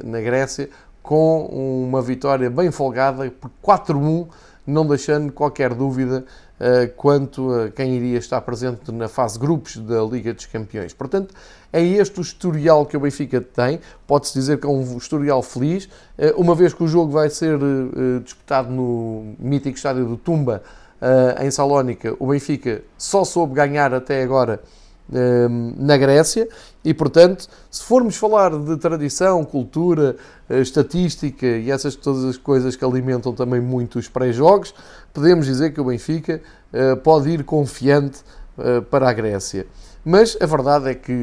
na 0.03 0.19
Grécia 0.19 0.69
com 1.03 1.45
uma 1.45 2.01
vitória 2.01 2.49
bem 2.49 2.71
folgada 2.71 3.29
por 3.29 3.51
4-1, 3.61 4.27
não 4.65 4.87
deixando 4.87 5.33
qualquer 5.33 5.73
dúvida 5.73 6.23
uh, 6.57 6.91
quanto 6.95 7.53
a 7.53 7.69
quem 7.69 7.97
iria 7.97 8.17
estar 8.17 8.39
presente 8.39 8.89
na 8.93 9.09
fase 9.09 9.37
grupos 9.37 9.75
da 9.75 10.01
Liga 10.01 10.33
dos 10.33 10.45
Campeões. 10.45 10.93
Portanto, 10.93 11.35
é 11.73 11.83
este 11.83 12.19
o 12.19 12.21
historial 12.21 12.85
que 12.85 12.95
o 12.95 13.01
Benfica 13.01 13.41
tem. 13.41 13.81
Pode-se 14.07 14.33
dizer 14.33 14.57
que 14.59 14.65
é 14.65 14.69
um 14.69 14.97
historial 14.97 15.43
feliz, 15.43 15.85
uh, 16.17 16.39
uma 16.41 16.55
vez 16.55 16.73
que 16.73 16.81
o 16.81 16.87
jogo 16.87 17.11
vai 17.11 17.29
ser 17.29 17.61
uh, 17.61 18.21
disputado 18.23 18.71
no 18.71 19.35
mítico 19.37 19.75
estádio 19.75 20.05
do 20.05 20.17
Tumba, 20.17 20.63
em 21.41 21.51
Salónica. 21.51 22.15
O 22.17 22.27
Benfica 22.27 22.81
só 22.97 23.25
soube 23.25 23.53
ganhar 23.53 23.93
até 23.93 24.23
agora 24.23 24.61
na 25.77 25.97
Grécia 25.97 26.47
e, 26.83 26.93
portanto, 26.93 27.47
se 27.69 27.83
formos 27.83 28.15
falar 28.15 28.57
de 28.57 28.77
tradição, 28.77 29.43
cultura, 29.43 30.15
eh, 30.49 30.59
estatística 30.59 31.45
e 31.45 31.69
essas 31.69 31.95
todas 31.95 32.23
as 32.25 32.37
coisas 32.37 32.75
que 32.75 32.83
alimentam 32.83 33.33
também 33.33 33.61
muito 33.61 33.99
os 33.99 34.07
pré-jogos, 34.07 34.73
podemos 35.13 35.45
dizer 35.45 35.73
que 35.73 35.79
o 35.79 35.85
Benfica 35.85 36.41
eh, 36.71 36.95
pode 36.95 37.29
ir 37.29 37.43
confiante 37.43 38.21
eh, 38.57 38.81
para 38.81 39.09
a 39.09 39.13
Grécia. 39.13 39.65
Mas 40.05 40.37
a 40.41 40.45
verdade 40.45 40.89
é 40.89 40.95
que 40.95 41.13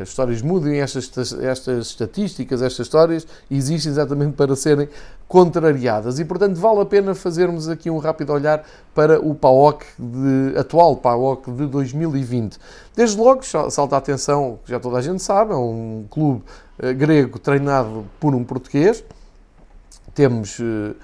as 0.00 0.10
histórias 0.10 0.42
mudam 0.42 0.70
e 0.70 0.78
estas, 0.78 1.10
estas 1.40 1.86
estatísticas, 1.86 2.60
estas 2.60 2.86
histórias, 2.86 3.26
existem 3.50 3.90
exatamente 3.90 4.34
para 4.34 4.54
serem 4.54 4.88
contrariadas. 5.26 6.18
E, 6.18 6.24
portanto, 6.24 6.56
vale 6.56 6.80
a 6.80 6.84
pena 6.84 7.14
fazermos 7.14 7.66
aqui 7.66 7.88
um 7.88 7.96
rápido 7.96 8.32
olhar 8.34 8.62
para 8.94 9.18
o 9.18 9.34
PAOK 9.34 9.86
de, 9.98 10.58
atual, 10.58 10.96
PAOK 10.96 11.50
de 11.50 11.66
2020. 11.66 12.58
Desde 12.94 13.18
logo, 13.18 13.42
salta 13.42 13.94
a 13.94 13.98
atenção, 13.98 14.58
já 14.66 14.78
toda 14.78 14.98
a 14.98 15.02
gente 15.02 15.22
sabe, 15.22 15.52
é 15.52 15.56
um 15.56 16.04
clube 16.10 16.42
uh, 16.78 16.94
grego 16.94 17.38
treinado 17.38 18.04
por 18.20 18.34
um 18.34 18.44
português. 18.44 19.02
Temos, 20.14 20.58
uh, 20.58 20.94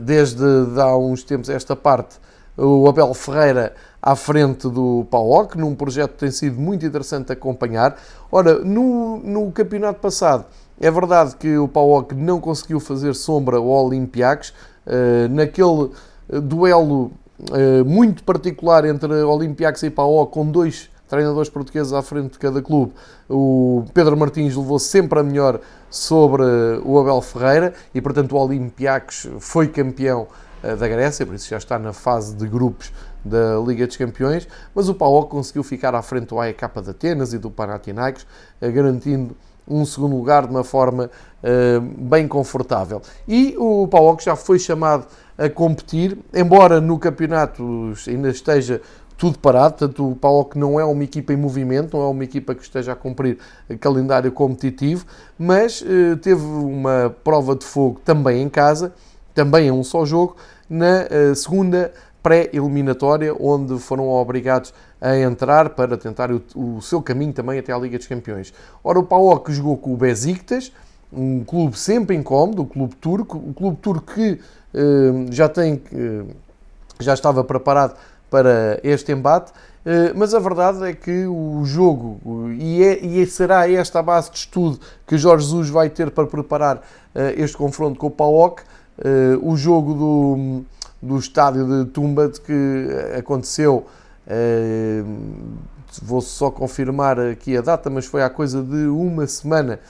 desde 0.00 0.42
há 0.80 0.96
uns 0.96 1.22
tempos 1.22 1.50
esta 1.50 1.76
parte, 1.76 2.16
o 2.56 2.88
Abel 2.88 3.12
Ferreira 3.14 3.74
à 4.02 4.16
frente 4.16 4.68
do 4.68 5.06
PAOC, 5.08 5.56
num 5.56 5.76
projeto 5.76 6.14
que 6.14 6.18
tem 6.18 6.30
sido 6.32 6.60
muito 6.60 6.84
interessante 6.84 7.30
acompanhar. 7.30 7.96
Ora, 8.32 8.58
no, 8.58 9.18
no 9.18 9.52
campeonato 9.52 10.00
passado, 10.00 10.44
é 10.80 10.90
verdade 10.90 11.36
que 11.36 11.56
o 11.56 11.68
PAOC 11.68 12.12
não 12.12 12.40
conseguiu 12.40 12.80
fazer 12.80 13.14
sombra 13.14 13.58
ao 13.58 13.66
Olympiacos, 13.66 14.52
uh, 14.84 15.28
naquele 15.30 15.90
eh, 16.28 16.40
duelo 16.40 17.12
uh, 17.50 17.84
muito 17.86 18.24
particular 18.24 18.84
entre 18.84 19.12
Olympiacos 19.22 19.84
e 19.84 19.90
PAOC, 19.90 20.32
com 20.32 20.50
dois 20.50 20.90
treinadores 21.08 21.48
portugueses 21.48 21.92
à 21.92 22.02
frente 22.02 22.32
de 22.32 22.38
cada 22.40 22.60
clube. 22.60 22.92
O 23.28 23.84
Pedro 23.94 24.16
Martins 24.16 24.56
levou 24.56 24.80
sempre 24.80 25.20
a 25.20 25.22
melhor 25.22 25.60
sobre 25.88 26.42
o 26.84 26.98
Abel 26.98 27.20
Ferreira 27.20 27.74
e, 27.94 28.00
portanto, 28.00 28.32
o 28.32 28.38
Olympiacos 28.38 29.28
foi 29.38 29.68
campeão 29.68 30.26
da 30.62 30.88
Grécia, 30.88 31.26
por 31.26 31.34
isso 31.34 31.50
já 31.50 31.58
está 31.58 31.78
na 31.78 31.92
fase 31.92 32.34
de 32.34 32.46
grupos 32.46 32.92
da 33.24 33.58
Liga 33.66 33.86
dos 33.86 33.96
Campeões, 33.96 34.48
mas 34.74 34.88
o 34.88 34.94
PAOK 34.94 35.30
conseguiu 35.30 35.62
ficar 35.62 35.94
à 35.94 36.02
frente 36.02 36.26
do 36.26 36.40
AEK 36.40 36.60
de 36.82 36.90
Atenas 36.90 37.32
e 37.32 37.38
do 37.38 37.50
Panathinaikos, 37.50 38.26
garantindo 38.60 39.36
um 39.66 39.84
segundo 39.84 40.16
lugar 40.16 40.46
de 40.46 40.50
uma 40.50 40.64
forma 40.64 41.10
uh, 41.42 41.80
bem 41.80 42.26
confortável. 42.26 43.00
E 43.26 43.54
o 43.58 43.86
PAOK 43.88 44.24
já 44.24 44.36
foi 44.36 44.58
chamado 44.58 45.06
a 45.38 45.48
competir, 45.48 46.18
embora 46.34 46.80
no 46.80 46.98
campeonato 46.98 47.92
ainda 48.06 48.28
esteja 48.28 48.80
tudo 49.16 49.38
parado, 49.38 49.76
portanto 49.76 50.10
o 50.10 50.16
PAOK 50.16 50.58
não 50.58 50.80
é 50.80 50.84
uma 50.84 51.04
equipa 51.04 51.32
em 51.32 51.36
movimento, 51.36 51.96
não 51.96 52.04
é 52.04 52.08
uma 52.08 52.24
equipa 52.24 52.54
que 52.54 52.62
esteja 52.62 52.92
a 52.92 52.96
cumprir 52.96 53.38
calendário 53.78 54.32
competitivo, 54.32 55.06
mas 55.38 55.80
uh, 55.80 56.16
teve 56.20 56.42
uma 56.42 57.14
prova 57.22 57.54
de 57.54 57.64
fogo 57.64 58.00
também 58.04 58.42
em 58.42 58.48
casa, 58.48 58.92
também 59.34 59.68
é 59.68 59.72
um 59.72 59.84
só 59.84 60.04
jogo, 60.04 60.36
na 60.68 61.04
uh, 61.04 61.34
segunda 61.34 61.92
pré-eliminatória, 62.22 63.34
onde 63.38 63.78
foram 63.78 64.08
obrigados 64.08 64.72
a 65.00 65.16
entrar 65.18 65.70
para 65.70 65.96
tentar 65.96 66.30
o, 66.30 66.40
o, 66.54 66.80
seu 66.80 67.02
caminho 67.02 67.32
também 67.32 67.58
até 67.58 67.72
à 67.72 67.78
Liga 67.78 67.98
dos 67.98 68.06
Campeões. 68.06 68.54
Ora, 68.84 69.00
o 69.00 69.02
PAOK 69.02 69.52
jogou 69.52 69.76
com 69.76 69.92
o 69.92 69.96
Besiktas, 69.96 70.72
um 71.12 71.44
clube 71.44 71.78
sempre 71.78 72.16
incómodo, 72.16 72.62
o 72.62 72.66
clube 72.66 72.94
turco, 72.96 73.36
o 73.36 73.52
clube 73.52 73.76
turco 73.82 74.14
que 74.14 74.32
uh, 74.32 75.26
já 75.30 75.48
tem, 75.48 75.74
uh, 75.74 76.28
já 77.00 77.12
estava 77.12 77.42
preparado 77.42 77.96
para 78.30 78.80
este 78.82 79.12
embate, 79.12 79.50
uh, 79.50 80.16
mas 80.16 80.32
a 80.32 80.38
verdade 80.38 80.84
é 80.84 80.92
que 80.94 81.26
o 81.26 81.62
jogo, 81.64 82.20
e, 82.58 82.82
é, 82.82 83.04
e 83.04 83.26
será 83.26 83.68
esta 83.68 83.98
a 83.98 84.02
base 84.02 84.30
de 84.30 84.38
estudo 84.38 84.80
que 85.06 85.18
Jorge 85.18 85.44
Jesus 85.44 85.68
vai 85.68 85.90
ter 85.90 86.10
para 86.10 86.26
preparar 86.26 86.80
este 87.36 87.58
confronto 87.58 87.98
com 87.98 88.06
o 88.06 88.10
PAOK, 88.10 88.62
o 89.42 89.54
jogo 89.54 89.92
do 89.92 90.64
do 91.02 91.18
estádio 91.18 91.66
de 91.66 91.90
Tumba 91.90 92.30
que 92.30 92.88
aconteceu. 93.18 93.86
Uh, 94.26 95.04
vou 96.00 96.20
só 96.20 96.50
confirmar 96.50 97.18
aqui 97.18 97.56
a 97.56 97.60
data, 97.60 97.90
mas 97.90 98.06
foi 98.06 98.22
há 98.22 98.30
coisa 98.30 98.62
de 98.62 98.86
uma 98.86 99.26
semana. 99.26 99.80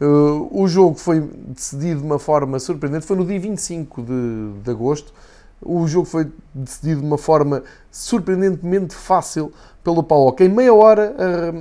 Uh, 0.00 0.48
o 0.50 0.66
jogo 0.66 0.96
foi 0.96 1.20
decidido 1.20 2.00
de 2.00 2.06
uma 2.06 2.18
forma 2.18 2.58
surpreendente, 2.58 3.04
foi 3.04 3.16
no 3.16 3.26
dia 3.26 3.38
25 3.38 4.02
de, 4.02 4.62
de 4.62 4.70
agosto. 4.70 5.12
O 5.60 5.86
jogo 5.86 6.06
foi 6.06 6.32
decidido 6.54 7.00
de 7.00 7.06
uma 7.06 7.18
forma 7.18 7.62
surpreendentemente 7.90 8.94
fácil 8.94 9.52
pelo 9.84 10.02
PAOK. 10.02 10.42
Em 10.44 10.48
meia 10.48 10.72
hora 10.72 11.14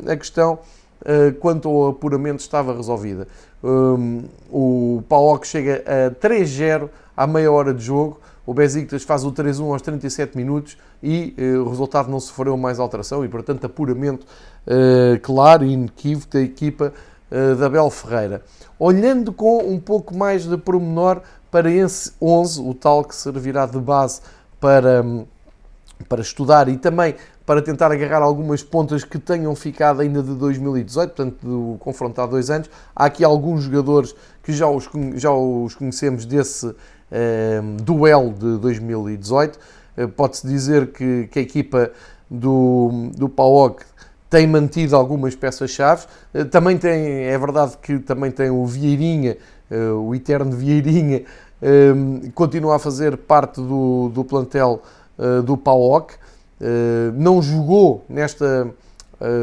a, 0.08 0.13
a 0.13 0.16
questão 0.16 0.60
uh, 1.01 1.34
quanto 1.39 1.68
ao 1.68 1.89
apuramento 1.89 2.42
estava 2.42 2.74
resolvida. 2.74 3.28
Um, 3.62 4.24
o 4.50 5.04
PAOK 5.10 5.46
chega 5.46 5.84
a 5.86 6.12
3-0 6.12 6.89
à 7.18 7.28
meia 7.28 7.51
hora 7.51 7.74
de 7.74 7.84
jogo. 7.84 8.22
O 8.50 8.53
Besiktas 8.56 9.03
faz 9.03 9.24
o 9.24 9.32
3-1 9.32 9.72
aos 9.72 9.82
37 9.84 10.36
minutos 10.36 10.75
e 11.03 11.36
uh, 11.38 11.62
o 11.62 11.70
resultado 11.70 12.10
não 12.10 12.20
sofreu 12.20 12.58
mais 12.58 12.79
alteração 12.79 13.24
e, 13.24 13.27
portanto, 13.29 13.63
apuramento 13.65 14.25
uh, 14.65 15.20
claro 15.22 15.63
e 15.63 15.74
inequívoco 15.74 16.34
da 16.34 16.41
equipa 16.41 16.91
uh, 17.32 17.56
da 17.56 17.68
Abel 17.68 17.91
Ferreira. 17.91 18.41
Olhando 18.79 19.32
com 19.32 19.60
um 19.60 19.79
pouco 19.79 20.18
mais 20.18 20.48
de 20.48 20.58
pormenor 20.58 21.22
para 21.51 21.70
esse 21.70 22.12
11, 22.20 22.60
o 22.62 22.74
tal 22.74 23.03
que 23.06 23.15
servirá 23.15 23.68
de 23.68 23.77
base 23.77 24.20
para, 24.60 25.06
para 26.08 26.22
estudar 26.22 26.70
e 26.70 26.77
também 26.77 27.13
para 27.46 27.62
tentar 27.62 27.91
agarrar 27.91 28.24
algumas 28.24 28.63
pontas 28.63 29.03
que 29.03 29.20
tenham 29.20 29.56
ficado 29.56 30.01
ainda 30.01 30.24
de 30.24 30.34
2018, 30.34 31.10
portanto, 31.10 31.38
do 31.44 31.77
confronto 31.77 32.20
há 32.20 32.25
dois 32.25 32.50
anos. 32.50 32.68
Há 32.96 33.06
aqui 33.06 33.24
alguns 33.24 33.65
jogadores 33.65 34.15
que 34.41 34.51
já 34.51 34.68
os, 34.68 34.89
já 35.18 35.32
os 35.32 35.75
conhecemos 35.75 36.25
desse 36.25 36.75
duelo 37.84 38.32
de 38.34 38.58
2018. 38.58 39.60
Eh, 40.00 40.08
pode-se 40.08 40.48
dizer 40.48 40.94
que, 40.94 41.28
que, 41.28 41.39
a 41.39 41.42
equipa 41.42 41.92
do, 42.30 43.10
do 43.18 43.28
PAOK 43.28 43.84
tem 44.30 44.48
mantido 44.48 44.96
algumas 44.96 45.36
peças-chave. 45.36 46.06
Eh, 46.34 46.46
também 46.46 46.78
tem, 46.78 47.25
é 47.25 47.38
verdade 47.38 47.78
que 47.82 48.00
também 48.00 48.32
tem 48.32 48.50
o 48.50 48.66
Vieirinha, 48.66 49.38
eh, 49.70 49.92
o 49.92 50.16
eterno 50.16 50.51
Vieirinha, 50.56 51.24
ehm, 51.62 52.32
continua 52.34 52.78
a 52.78 52.80
fazer 52.80 53.18
parte 53.18 53.60
do, 53.60 54.10
do 54.10 54.24
plantel 54.24 54.82
do 55.44 55.58
PAOK. 55.58 56.13
Não 57.13 57.42
jogou 57.42 58.06
nesta 58.08 58.70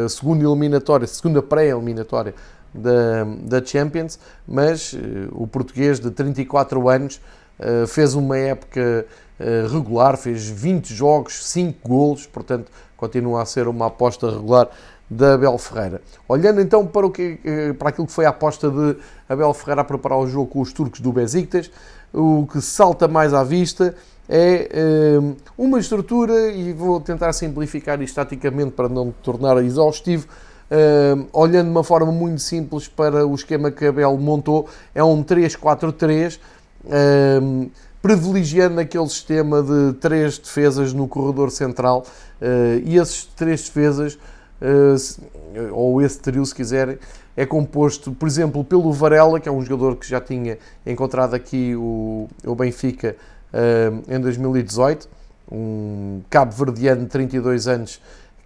segunda 0.08 0.42
eliminatória, 0.42 1.06
segunda 1.06 1.42
pré-eliminatória 1.42 2.34
da, 2.72 3.24
da 3.42 3.62
Champions, 3.62 4.18
mas 4.48 4.96
o 5.32 5.46
português 5.46 6.00
de 6.00 6.10
34 6.10 6.88
anos 6.88 7.20
eh, 7.58 7.86
fez 7.86 8.14
uma 8.14 8.36
época 8.36 9.06
uh, 9.40 9.72
regular, 9.72 10.16
fez 10.18 10.46
20 10.46 10.92
jogos, 10.92 11.46
5 11.46 11.88
golos, 11.88 12.26
portanto 12.26 12.70
continua 12.96 13.42
a 13.42 13.46
ser 13.46 13.66
uma 13.66 13.86
aposta 13.86 14.30
regular 14.30 14.68
da 15.08 15.34
Abel 15.34 15.56
Ferreira. 15.56 16.02
Olhando 16.28 16.60
então 16.60 16.86
para, 16.86 17.06
o 17.06 17.10
que, 17.10 17.38
uh, 17.44 17.74
para 17.74 17.88
aquilo 17.88 18.06
que 18.06 18.12
foi 18.12 18.26
a 18.26 18.28
aposta 18.28 18.70
de 18.70 18.96
Abel 19.28 19.54
Ferreira 19.54 19.80
a 19.80 19.84
preparar 19.84 20.18
o 20.18 20.26
jogo 20.26 20.48
com 20.48 20.60
os 20.60 20.72
turcos 20.72 21.00
do 21.00 21.12
Besiktas, 21.12 21.70
o 22.12 22.46
que 22.50 22.60
salta 22.60 23.08
mais 23.08 23.32
à 23.32 23.42
vista 23.42 23.94
é 24.28 24.68
uma 25.56 25.78
estrutura, 25.78 26.50
e 26.50 26.72
vou 26.72 27.00
tentar 27.00 27.32
simplificar 27.32 28.00
isto 28.02 28.16
taticamente 28.16 28.72
para 28.72 28.88
não 28.88 29.12
tornar 29.22 29.62
exaustivo, 29.62 30.26
Uh, 30.68 31.28
olhando 31.32 31.66
de 31.66 31.70
uma 31.70 31.84
forma 31.84 32.10
muito 32.10 32.40
simples 32.40 32.88
para 32.88 33.24
o 33.24 33.32
esquema 33.36 33.70
que 33.70 33.86
Abel 33.86 34.18
montou, 34.18 34.68
é 34.92 35.04
um 35.04 35.22
3-4-3, 35.22 36.40
um, 36.86 37.70
privilegiando 38.06 38.80
aquele 38.80 39.08
sistema 39.08 39.60
de 39.60 39.94
três 39.94 40.38
defesas 40.38 40.92
no 40.92 41.08
corredor 41.08 41.50
central 41.50 42.06
uh, 42.40 42.80
e 42.84 42.96
esses 42.96 43.24
três 43.24 43.62
defesas, 43.62 44.14
uh, 44.14 45.72
ou 45.72 46.00
esse 46.00 46.20
trio 46.20 46.46
se 46.46 46.54
quiserem, 46.54 46.98
é 47.36 47.44
composto, 47.44 48.12
por 48.12 48.28
exemplo, 48.28 48.64
pelo 48.64 48.92
Varela, 48.92 49.40
que 49.40 49.48
é 49.48 49.52
um 49.52 49.60
jogador 49.60 49.96
que 49.96 50.08
já 50.08 50.20
tinha 50.20 50.56
encontrado 50.86 51.34
aqui 51.34 51.74
o, 51.74 52.28
o 52.44 52.54
Benfica 52.54 53.16
uh, 53.52 54.02
em 54.08 54.20
2018, 54.20 55.08
um 55.50 56.22
cabo-verdiano 56.30 57.02
de 57.02 57.08
32 57.08 57.66
anos 57.66 58.00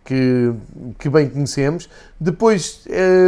que, 0.04 0.52
que 0.98 1.10
bem 1.10 1.28
conhecemos. 1.28 1.88
Depois 2.18 2.84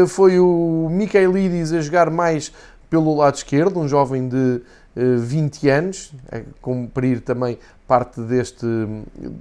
foi 0.09 0.39
o 0.41 0.89
Michaelidis 0.91 1.73
a 1.73 1.81
jogar 1.81 2.11
mais 2.11 2.53
pelo 2.93 3.17
lado 3.17 3.37
esquerdo, 3.37 3.81
um 3.81 3.89
jovem 3.89 4.29
de 4.29 4.61
20 4.95 5.69
eh, 5.69 5.71
anos, 5.71 6.13
a 6.31 6.41
cumprir 6.61 7.21
também 7.21 7.59
parte 7.87 8.21
deste, 8.21 8.67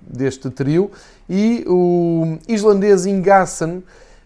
deste 0.08 0.50
trio, 0.50 0.92
e 1.30 1.64
o 1.68 2.38
islandês 2.48 3.06
Ingasson, 3.06 3.82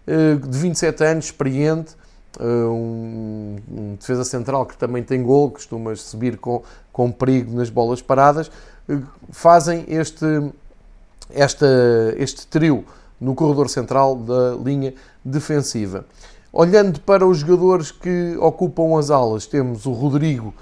eh, 0.06 0.34
de 0.34 0.58
27 0.58 1.04
anos, 1.04 1.24
experiente, 1.26 1.96
eh, 2.38 2.44
um, 2.44 3.56
um, 3.70 3.94
defesa 3.98 4.24
central 4.24 4.66
que 4.66 4.76
também 4.76 5.02
tem 5.02 5.22
gol, 5.22 5.50
costuma 5.50 5.94
subir 5.96 6.38
com, 6.38 6.62
com 6.92 7.10
perigo 7.10 7.56
nas 7.56 7.70
bolas 7.70 8.00
paradas, 8.00 8.50
fazem 9.30 9.84
este, 9.88 10.24
esta, 11.30 11.66
este 12.16 12.46
trio 12.46 12.84
no 13.20 13.34
corredor 13.34 13.68
central 13.68 14.14
da 14.16 14.54
linha 14.62 14.94
defensiva. 15.24 16.04
Olhando 16.52 17.00
para 17.00 17.26
os 17.26 17.38
jogadores 17.38 17.90
que 17.90 18.36
ocupam 18.38 18.98
as 18.98 19.10
alas, 19.10 19.46
temos 19.46 19.84
o 19.84 19.92
Rodrigo 19.92 20.54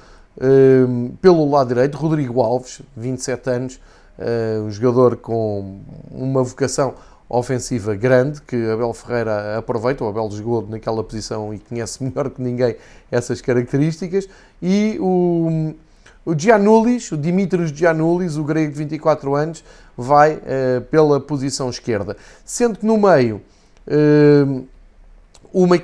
pelo 1.21 1.49
lado 1.49 1.69
direito, 1.69 1.97
Rodrigo 1.97 2.41
Alves, 2.41 2.81
27 2.97 3.50
anos, 3.50 3.81
eh, 4.19 4.61
um 4.61 4.71
jogador 4.71 5.17
com 5.17 5.81
uma 6.11 6.43
vocação 6.43 6.95
ofensiva 7.29 7.95
grande, 7.95 8.41
que 8.43 8.55
Abel 8.71 8.93
Ferreira 8.93 9.59
aproveita, 9.59 10.05
o 10.05 10.09
Abel 10.09 10.31
jogou 10.31 10.67
naquela 10.69 11.03
posição 11.03 11.53
e 11.53 11.59
conhece 11.59 12.03
melhor 12.05 12.31
que 12.31 12.41
ninguém 12.41 12.76
essas 13.11 13.41
características, 13.41 14.29
e 14.62 14.97
o, 15.00 15.75
o 16.25 16.38
Giannoulis, 16.38 17.11
o 17.11 17.17
Dimitrios 17.17 17.71
Giannoulis, 17.71 18.37
o 18.37 18.45
grego 18.45 18.73
de 18.73 18.79
24 18.79 19.35
anos, 19.35 19.64
vai 19.97 20.35
uh, 20.35 20.81
pela 20.91 21.21
posição 21.21 21.69
esquerda. 21.69 22.17
Sendo 22.45 22.79
que 22.79 22.87
no 22.87 22.97
meio 22.97 23.41
uh, 23.87 24.67
o 25.54 25.68
meio 25.68 25.82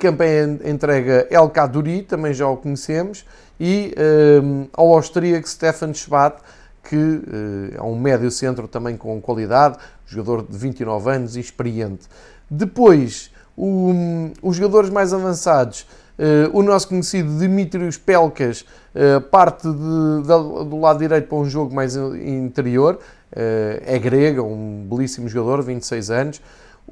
entrega 0.65 1.25
El 1.31 1.49
Kaduri, 1.49 2.01
também 2.01 2.33
já 2.33 2.45
o 2.45 2.57
conhecemos, 2.57 3.25
e 3.57 3.95
um, 4.43 4.67
ao 4.73 4.93
austríaco 4.93 5.47
Stefan 5.47 5.93
Schwab, 5.93 6.35
que 6.83 6.97
uh, 6.97 7.77
é 7.77 7.81
um 7.81 7.97
médio 7.97 8.29
centro 8.29 8.67
também 8.67 8.97
com 8.97 9.21
qualidade, 9.21 9.77
jogador 10.05 10.45
de 10.45 10.57
29 10.57 11.09
anos 11.09 11.37
e 11.37 11.39
experiente. 11.39 12.09
Depois, 12.49 13.31
o, 13.55 13.93
os 14.41 14.57
jogadores 14.57 14.89
mais 14.89 15.13
avançados, 15.13 15.87
uh, 16.19 16.49
o 16.51 16.61
nosso 16.61 16.89
conhecido 16.89 17.39
Dimitrios 17.39 17.97
Pelkas, 17.97 18.65
uh, 18.93 19.21
parte 19.21 19.69
de, 19.69 20.21
de, 20.21 20.65
do 20.65 20.79
lado 20.81 20.99
direito 20.99 21.29
para 21.29 21.37
um 21.37 21.49
jogo 21.49 21.73
mais 21.73 21.95
interior, 21.95 22.99
é 23.33 23.97
grego, 23.97 24.41
um 24.41 24.85
belíssimo 24.89 25.29
jogador, 25.29 25.63
26 25.63 26.11
anos. 26.11 26.41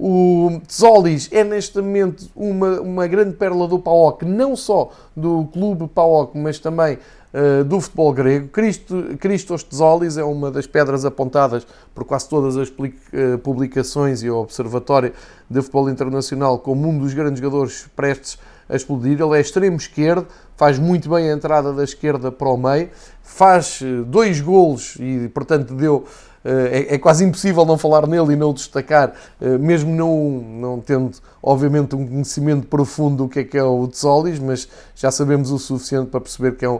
O 0.01 0.61
Tzolis 0.65 1.27
é 1.29 1.43
neste 1.43 1.81
momento 1.81 2.29
uma, 2.33 2.79
uma 2.79 3.05
grande 3.05 3.35
pérola 3.35 3.67
do 3.67 3.77
PAOK, 3.77 4.23
não 4.23 4.55
só 4.55 4.93
do 5.13 5.49
clube 5.51 5.89
PAOK, 5.89 6.37
mas 6.37 6.57
também 6.57 6.97
uh, 7.33 7.65
do 7.65 7.81
futebol 7.81 8.13
grego. 8.13 8.47
Cristo, 8.47 9.17
Christos 9.19 9.61
Tzolis 9.61 10.17
é 10.17 10.23
uma 10.23 10.49
das 10.49 10.65
pedras 10.65 11.03
apontadas 11.03 11.67
por 11.93 12.05
quase 12.05 12.29
todas 12.29 12.55
as 12.55 12.69
uh, 12.69 13.37
publicações 13.43 14.23
e 14.23 14.29
o 14.29 14.37
Observatório 14.37 15.11
de 15.49 15.61
Futebol 15.61 15.89
Internacional 15.89 16.59
como 16.59 16.87
um 16.87 16.97
dos 16.97 17.13
grandes 17.13 17.41
jogadores 17.41 17.85
prestes 17.93 18.37
a 18.69 18.77
explodir. 18.77 19.19
Ele 19.19 19.37
é 19.37 19.41
extremo 19.41 19.75
esquerdo, 19.75 20.27
faz 20.55 20.79
muito 20.79 21.09
bem 21.09 21.29
a 21.29 21.33
entrada 21.33 21.73
da 21.73 21.83
esquerda 21.83 22.31
para 22.31 22.47
o 22.47 22.55
meio, 22.55 22.89
faz 23.21 23.81
dois 24.05 24.39
golos 24.39 24.95
e, 24.97 25.27
portanto, 25.33 25.73
deu 25.73 26.05
eh, 26.05 26.28
é, 26.43 26.95
é, 26.95 26.97
quase 26.97 27.23
impossível 27.23 27.65
não 27.65 27.77
falar 27.77 28.07
nele 28.07 28.33
e 28.33 28.35
não 28.35 28.51
o 28.51 28.53
destacar, 28.53 29.13
eh, 29.41 29.57
mesmo 29.57 29.93
não, 29.93 30.29
não 30.39 30.79
tendo, 30.79 31.17
obviamente, 31.43 31.95
um 31.95 32.07
conhecimento 32.07 32.65
profundo 32.67 33.23
do 33.23 33.29
que 33.29 33.39
é 33.39 33.43
que 33.43 33.57
é 33.57 33.63
o 33.63 33.87
Tsolis, 33.87 34.39
mas 34.39 34.67
já 34.95 35.11
sabemos 35.11 35.51
o 35.51 35.59
suficiente 35.59 36.09
para 36.09 36.21
perceber 36.21 36.55
que 36.55 36.63
é 36.63 36.69
um, 36.69 36.79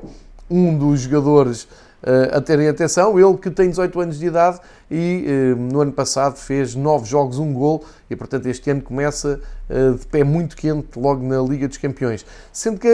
um 0.50 0.78
dos 0.78 1.02
jogadores 1.02 1.64
uh, 2.04 2.38
a 2.38 2.42
terem 2.42 2.70
atenção. 2.70 3.20
Ele 3.20 3.38
que 3.38 3.52
tem 3.52 3.70
18 3.70 4.00
anos 4.00 4.20
de 4.20 4.28
idade 4.28 4.60
e 4.90 5.54
no 5.58 5.82
ano 5.82 5.92
passado 5.92 6.38
fez 6.38 6.74
9 6.74 7.06
jogos, 7.06 7.38
1 7.38 7.54
gol 7.54 7.84
e, 8.10 8.16
portanto, 8.16 8.48
este 8.48 8.72
ano 8.72 8.82
começa 8.82 9.40
de 9.70 10.08
pé 10.08 10.24
muito 10.24 10.56
quente 10.56 10.98
logo 10.98 11.22
na 11.24 11.40
Liga 11.42 11.68
dos 11.68 11.78
Campeões. 11.78 12.26
Sendo 12.52 12.80
que 12.80 12.88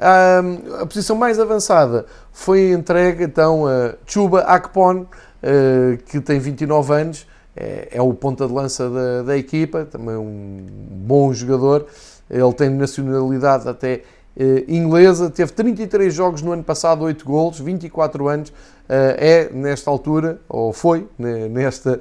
a 0.00 0.86
posição 0.86 1.14
mais 1.14 1.38
avançada 1.38 2.06
foi 2.32 2.72
entregue 2.72 3.24
então 3.24 3.66
a 3.66 3.94
Chuba 4.06 4.40
Akpon, 4.40 5.06
eh, 5.42 5.98
que 6.06 6.20
tem 6.20 6.38
29 6.38 6.92
anos, 6.94 7.26
é, 7.56 7.88
é, 7.92 8.02
o 8.02 8.14
ponta 8.14 8.46
de 8.46 8.52
lança 8.52 8.88
da, 8.88 9.22
da, 9.22 9.36
equipa, 9.36 9.84
também 9.84 10.16
um 10.16 10.66
bom 10.70 11.32
jogador. 11.32 11.86
Ele 12.30 12.52
tem 12.54 12.70
nacionalidade 12.70 13.68
até 13.68 14.02
uh, 14.36 14.72
inglesa, 14.72 15.28
teve 15.28 15.52
33 15.52 16.14
jogos 16.14 16.42
no 16.42 16.52
ano 16.52 16.62
passado, 16.62 17.02
8 17.02 17.24
golos, 17.24 17.58
24 17.58 18.28
anos. 18.28 18.50
Uh, 18.50 18.52
é, 19.18 19.50
nesta 19.52 19.90
altura, 19.90 20.40
ou 20.48 20.72
foi, 20.72 21.08
nesta 21.18 22.00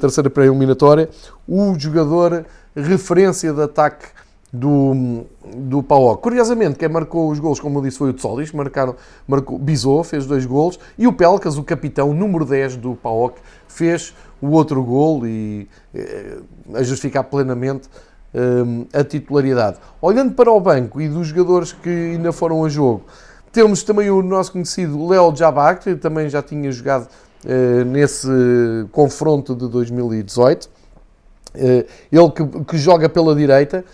terceira 0.00 0.30
pré-eliminatória, 0.30 1.08
o 1.48 1.78
jogador 1.78 2.44
referência 2.74 3.52
de 3.52 3.62
ataque 3.62 4.06
do, 4.52 5.24
do 5.54 5.82
PAOK. 5.82 6.22
Curiosamente, 6.22 6.78
quem 6.78 6.88
marcou 6.88 7.30
os 7.30 7.38
gols, 7.38 7.60
como 7.60 7.78
eu 7.78 7.82
disse, 7.82 7.98
foi 7.98 8.10
o 8.10 8.12
Tsolis, 8.12 8.52
marcaram, 8.52 8.94
marcou, 9.26 9.58
Bizot 9.58 10.06
fez 10.06 10.26
dois 10.26 10.46
gols, 10.46 10.78
e 10.96 11.06
o 11.06 11.12
Pelcas, 11.12 11.58
o 11.58 11.62
capitão 11.62 12.12
número 12.14 12.44
10 12.44 12.76
do 12.76 12.94
PAOK, 12.94 13.40
fez 13.68 14.14
o 14.40 14.48
outro 14.50 14.82
gol 14.82 15.26
e 15.26 15.68
eh, 15.94 16.38
a 16.74 16.82
justificar 16.82 17.24
plenamente 17.24 17.88
eh, 18.34 19.00
a 19.00 19.04
titularidade. 19.04 19.78
Olhando 20.00 20.34
para 20.34 20.50
o 20.50 20.60
banco 20.60 21.00
e 21.00 21.08
dos 21.08 21.28
jogadores 21.28 21.72
que 21.72 21.88
ainda 21.88 22.32
foram 22.32 22.64
a 22.64 22.68
jogo, 22.68 23.04
temos 23.52 23.82
também 23.82 24.10
o 24.10 24.22
nosso 24.22 24.52
conhecido 24.52 25.06
Léo 25.06 25.34
Jabak, 25.34 25.82
que 25.82 25.94
também 25.96 26.28
já 26.28 26.42
tinha 26.42 26.70
jogado 26.70 27.08
eh, 27.44 27.84
nesse 27.84 28.28
confronto 28.92 29.54
de 29.54 29.68
2018. 29.68 30.68
Eh, 31.54 31.86
ele 32.12 32.30
que, 32.30 32.64
que 32.64 32.76
joga 32.76 33.08
pela 33.08 33.34
direita, 33.34 33.84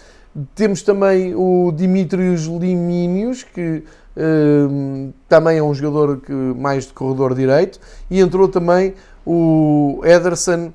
temos 0.55 0.83
também 0.83 1.35
o 1.35 1.73
Dimitrios 1.73 2.47
Limínios, 2.47 3.43
que 3.43 3.83
uh, 4.17 5.13
também 5.29 5.59
é 5.59 5.63
um 5.63 5.75
jogador 5.75 6.21
que, 6.21 6.33
mais 6.33 6.87
de 6.87 6.93
corredor 6.93 7.35
direito, 7.35 7.79
e 8.11 8.21
entrou 8.21 8.49
também 8.49 8.95
o 9.27 10.01
Ederson 10.05 10.69
uh, 10.69 10.73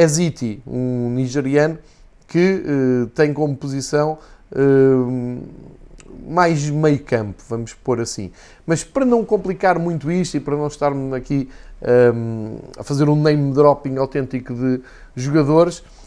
Eziti, 0.00 0.62
um 0.66 1.10
nigeriano 1.10 1.78
que 2.26 2.62
uh, 2.62 3.06
tem 3.08 3.32
como 3.32 3.56
posição 3.56 4.18
uh, 4.52 5.42
mais 6.28 6.68
meio 6.70 7.00
campo, 7.00 7.42
vamos 7.48 7.74
pôr 7.74 8.00
assim. 8.00 8.30
Mas 8.64 8.84
para 8.84 9.04
não 9.04 9.24
complicar 9.24 9.78
muito 9.78 10.10
isto 10.10 10.36
e 10.36 10.40
para 10.40 10.56
não 10.56 10.68
estarmos 10.68 11.12
aqui 11.12 11.48
um, 12.14 12.58
a 12.78 12.84
fazer 12.84 13.08
um 13.08 13.16
name 13.16 13.52
dropping 13.52 13.96
autêntico 13.96 14.54
de 14.54 14.80
jogadores, 15.16 15.82
eh, 15.82 15.99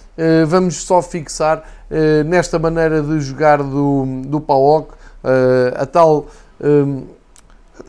vamos 0.48 0.84
só 0.84 1.02
fixar 1.02 1.64
eh, 1.90 2.24
nesta 2.24 2.60
maneira 2.60 3.02
de 3.02 3.20
jogar 3.20 3.62
do, 3.64 4.06
do 4.26 4.40
PAOK 4.40 4.94
eh, 5.24 5.74
a 5.76 5.86
tal 5.86 6.28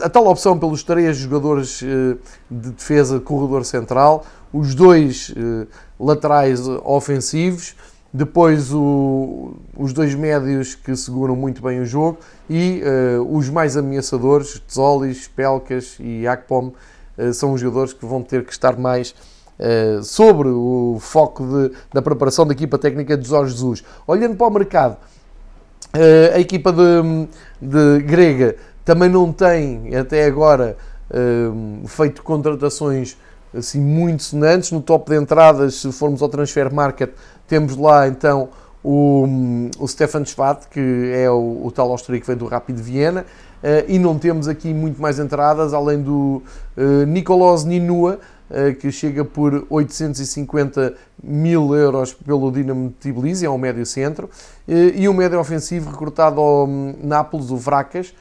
a 0.01 0.09
tal 0.09 0.27
opção 0.27 0.59
pelos 0.59 0.83
três 0.83 1.19
jogadores 1.19 1.81
de 2.51 2.71
defesa 2.71 3.19
de 3.19 3.25
corredor 3.25 3.65
central, 3.65 4.25
os 4.53 4.75
dois 4.75 5.33
laterais 6.01 6.67
ofensivos, 6.83 7.77
depois 8.15 8.73
o, 8.73 9.55
os 9.77 9.93
dois 9.93 10.15
médios 10.15 10.77
que 10.77 10.95
seguram 10.95 11.35
muito 11.35 11.61
bem 11.61 11.81
o 11.81 11.85
jogo 11.85 12.19
e 12.49 12.81
uh, 13.19 13.37
os 13.37 13.51
mais 13.51 13.77
ameaçadores, 13.77 14.63
Tzolis, 14.69 15.27
Pelcas 15.27 15.97
e 15.99 16.25
Akpom, 16.25 16.73
uh, 17.19 17.35
são 17.35 17.53
os 17.53 17.61
jogadores 17.61 17.93
que 17.93 18.07
vão 18.07 18.23
ter 18.23 18.45
que 18.45 18.53
estar 18.53 18.79
mais 18.79 19.17
eh, 19.57 20.01
sobre 20.03 20.49
o 20.49 20.99
foco 21.01 21.45
de, 21.47 21.71
da 21.93 22.03
preparação 22.03 22.45
da 22.45 22.53
equipa 22.53 22.77
técnica 22.77 23.17
de 23.17 23.29
Jorge 23.29 23.53
Jesus. 23.53 23.85
Olhando 24.05 24.35
para 24.35 24.49
o 24.49 24.51
mercado, 24.51 24.97
uh, 25.95 26.35
a 26.35 26.41
equipa 26.41 26.73
de, 26.73 27.29
de, 27.63 28.03
grega 28.03 28.57
também 28.85 29.09
não 29.09 29.33
tem, 29.33 29.95
até 29.95 30.25
agora, 30.25 30.77
uh, 31.09 31.87
feito 31.87 32.25
contratações 32.25 33.17
assim 33.57 33.81
muito 33.81 34.25
sonantes. 34.25 34.73
No 34.73 34.83
top 34.83 35.09
de 35.13 35.21
entradas, 35.21 35.77
se 35.77 35.93
formos 35.93 36.21
ao 36.21 36.29
Transfer 36.29 36.75
Market, 36.75 37.11
temos 37.47 37.77
lá 37.77 38.09
então 38.09 38.49
o, 38.83 39.25
o 39.79 39.87
Stefan 39.87 40.25
Schwad, 40.25 40.67
que 40.69 41.13
é 41.15 41.31
o, 41.31 41.61
o 41.65 41.71
tal 41.71 41.93
austríaco 41.93 42.23
que 42.23 42.27
vem 42.33 42.37
do 42.37 42.47
Rapid 42.47 42.77
Viena, 42.77 43.25
e 43.89 43.99
não 43.99 44.19
temos 44.19 44.47
aqui 44.47 44.75
muito 44.75 45.01
mais 45.01 45.19
entradas, 45.19 45.73
além 45.73 46.03
do 46.03 46.43
Nicolas 47.07 47.65
Ninua, 47.65 48.19
que 48.81 48.93
chega 48.93 49.25
por 49.25 49.67
850 49.71 50.95
mil 51.23 51.75
euros 51.75 52.13
pelo 52.13 52.51
Dinamo 52.53 52.93
Tbilisi, 53.01 53.47
é 53.47 53.51
um 53.51 53.59
médio 53.59 53.87
centro, 53.87 54.29
e 54.69 55.09
um 55.09 55.15
médio 55.15 55.41
ofensivo 55.41 55.91
recrutado 55.91 56.41
ao 56.41 56.67
um, 56.67 56.95
Nápoles, 57.03 57.51
o 57.51 57.57
Vracas, 57.57 58.15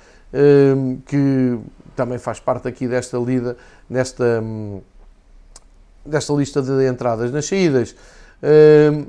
que 1.06 1.60
também 1.96 2.18
faz 2.18 2.40
parte 2.40 2.68
aqui 2.68 2.88
desta 2.88 3.18
lida, 3.18 3.58
nesta, 3.90 4.42
um, 4.42 4.82
desta 6.06 6.34
lista 6.34 6.62
de 6.62 6.88
entradas. 6.88 7.32
Nas 7.32 7.46
saídas, 7.46 7.96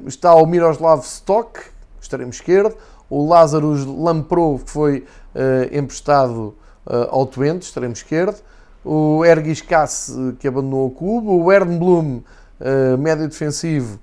está 0.07 0.35
o 0.35 0.47
Miroslav 0.47 1.01
Stock, 1.03 1.61
extremo 2.01 2.31
esquerdo, 2.31 2.77
o 3.09 3.27
Lázaro 3.27 3.73
Lampro, 4.03 4.59
que 4.65 4.71
foi 4.71 5.07
uh, 5.35 5.77
emprestado 5.77 6.55
ao 7.11 7.25
Twente, 7.25 7.65
extremo 7.65 7.95
esquerdo, 7.95 8.43
o 8.85 9.25
Ergis 9.25 9.61
Kass, 9.61 10.15
que 10.39 10.47
abandonou 10.47 10.89
o 10.89 10.91
clube, 10.91 11.29
o 11.29 11.51
Ernblum, 11.51 12.23
uh, 12.61 12.99
médio 12.99 13.29
defensivo, 13.29 13.99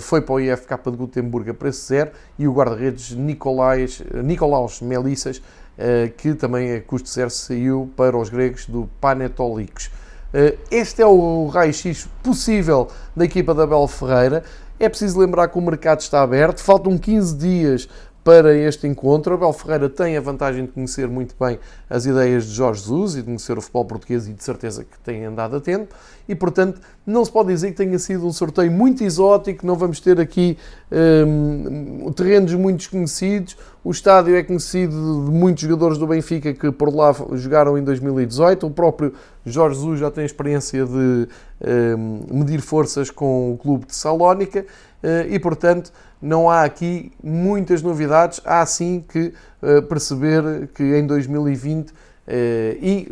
foi 0.00 0.20
para 0.20 0.34
o 0.34 0.40
IFK 0.40 0.90
de 0.90 0.96
Gutenberg 0.96 1.50
a 1.50 1.54
preço 1.54 1.86
zero, 1.86 2.10
e 2.36 2.48
o 2.48 2.52
guarda-redes 2.52 3.12
Nicolaus, 3.12 4.80
Melissas, 4.82 5.40
que 6.16 6.34
também 6.34 6.74
a 6.74 6.80
custo 6.80 7.08
zero 7.08 7.30
saiu 7.30 7.88
para 7.96 8.18
os 8.18 8.28
gregos 8.28 8.66
do 8.66 8.90
Panetolikos. 9.00 9.88
Eh, 10.32 10.58
este 10.70 11.00
é 11.00 11.06
o 11.06 11.46
raio-x 11.46 12.06
possível 12.22 12.88
da 13.16 13.24
equipa 13.24 13.54
da 13.54 13.66
Bel 13.66 13.86
Ferreira. 13.88 14.44
É 14.78 14.88
preciso 14.88 15.18
lembrar 15.18 15.48
que 15.48 15.58
o 15.58 15.60
mercado 15.60 16.00
está 16.00 16.22
aberto, 16.22 16.60
faltam 16.60 16.96
15 16.98 17.36
dias 17.36 17.88
para 18.22 18.54
este 18.56 18.86
encontro. 18.86 19.34
Abel 19.34 19.52
Ferreira 19.52 19.88
tem 19.88 20.16
a 20.16 20.20
vantagem 20.20 20.66
de 20.66 20.72
conhecer 20.72 21.08
muito 21.08 21.34
bem 21.38 21.58
as 21.88 22.06
ideias 22.06 22.46
de 22.46 22.54
Jorge 22.54 22.82
Jesus 22.82 23.14
e 23.14 23.18
de 23.18 23.24
conhecer 23.24 23.56
o 23.56 23.60
futebol 23.60 23.84
português 23.84 24.28
e 24.28 24.32
de 24.32 24.44
certeza 24.44 24.84
que 24.84 24.98
tem 25.00 25.24
andado 25.24 25.56
atento 25.56 25.94
e, 26.28 26.34
portanto, 26.34 26.78
não 27.06 27.24
se 27.24 27.32
pode 27.32 27.48
dizer 27.48 27.70
que 27.70 27.76
tenha 27.78 27.98
sido 27.98 28.26
um 28.26 28.32
sorteio 28.32 28.70
muito 28.70 29.02
exótico, 29.02 29.66
não 29.66 29.74
vamos 29.76 29.98
ter 29.98 30.20
aqui 30.20 30.58
um, 31.26 32.12
terrenos 32.12 32.52
muito 32.52 32.78
desconhecidos. 32.78 33.56
O 33.82 33.90
estádio 33.90 34.36
é 34.36 34.42
conhecido 34.42 34.92
de 35.24 35.30
muitos 35.30 35.62
jogadores 35.62 35.96
do 35.96 36.06
Benfica 36.06 36.52
que 36.52 36.70
por 36.70 36.94
lá 36.94 37.14
jogaram 37.32 37.78
em 37.78 37.82
2018. 37.82 38.66
O 38.66 38.70
próprio 38.70 39.14
Jorge 39.46 39.76
Jesus 39.76 40.00
já 40.00 40.10
tem 40.10 40.26
experiência 40.26 40.84
de 40.84 41.28
um, 41.96 42.38
medir 42.38 42.60
forças 42.60 43.10
com 43.10 43.54
o 43.54 43.56
clube 43.56 43.86
de 43.86 43.94
Salónica 43.94 44.66
e, 45.28 45.38
portanto, 45.38 45.92
não 46.20 46.50
há 46.50 46.64
aqui 46.64 47.12
muitas 47.22 47.82
novidades. 47.82 48.40
Há 48.44 48.64
sim 48.66 49.04
que 49.08 49.32
uh, 49.62 49.82
perceber 49.82 50.68
que 50.74 50.82
em 50.82 51.06
2020, 51.06 51.90
uh, 51.90 51.94
e 52.28 53.08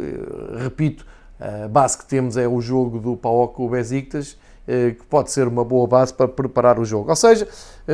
repito, 0.62 1.06
a 1.38 1.68
base 1.68 1.98
que 1.98 2.06
temos 2.06 2.36
é 2.36 2.48
o 2.48 2.60
jogo 2.60 2.98
do 2.98 3.16
PAOK 3.16 3.54
com 3.54 3.66
o 3.66 3.68
Besiktas, 3.68 4.38
que 4.66 5.04
pode 5.08 5.30
ser 5.30 5.46
uma 5.46 5.62
boa 5.62 5.86
base 5.86 6.12
para 6.12 6.26
preparar 6.26 6.78
o 6.80 6.84
jogo. 6.84 7.10
Ou 7.10 7.14
seja, 7.14 7.46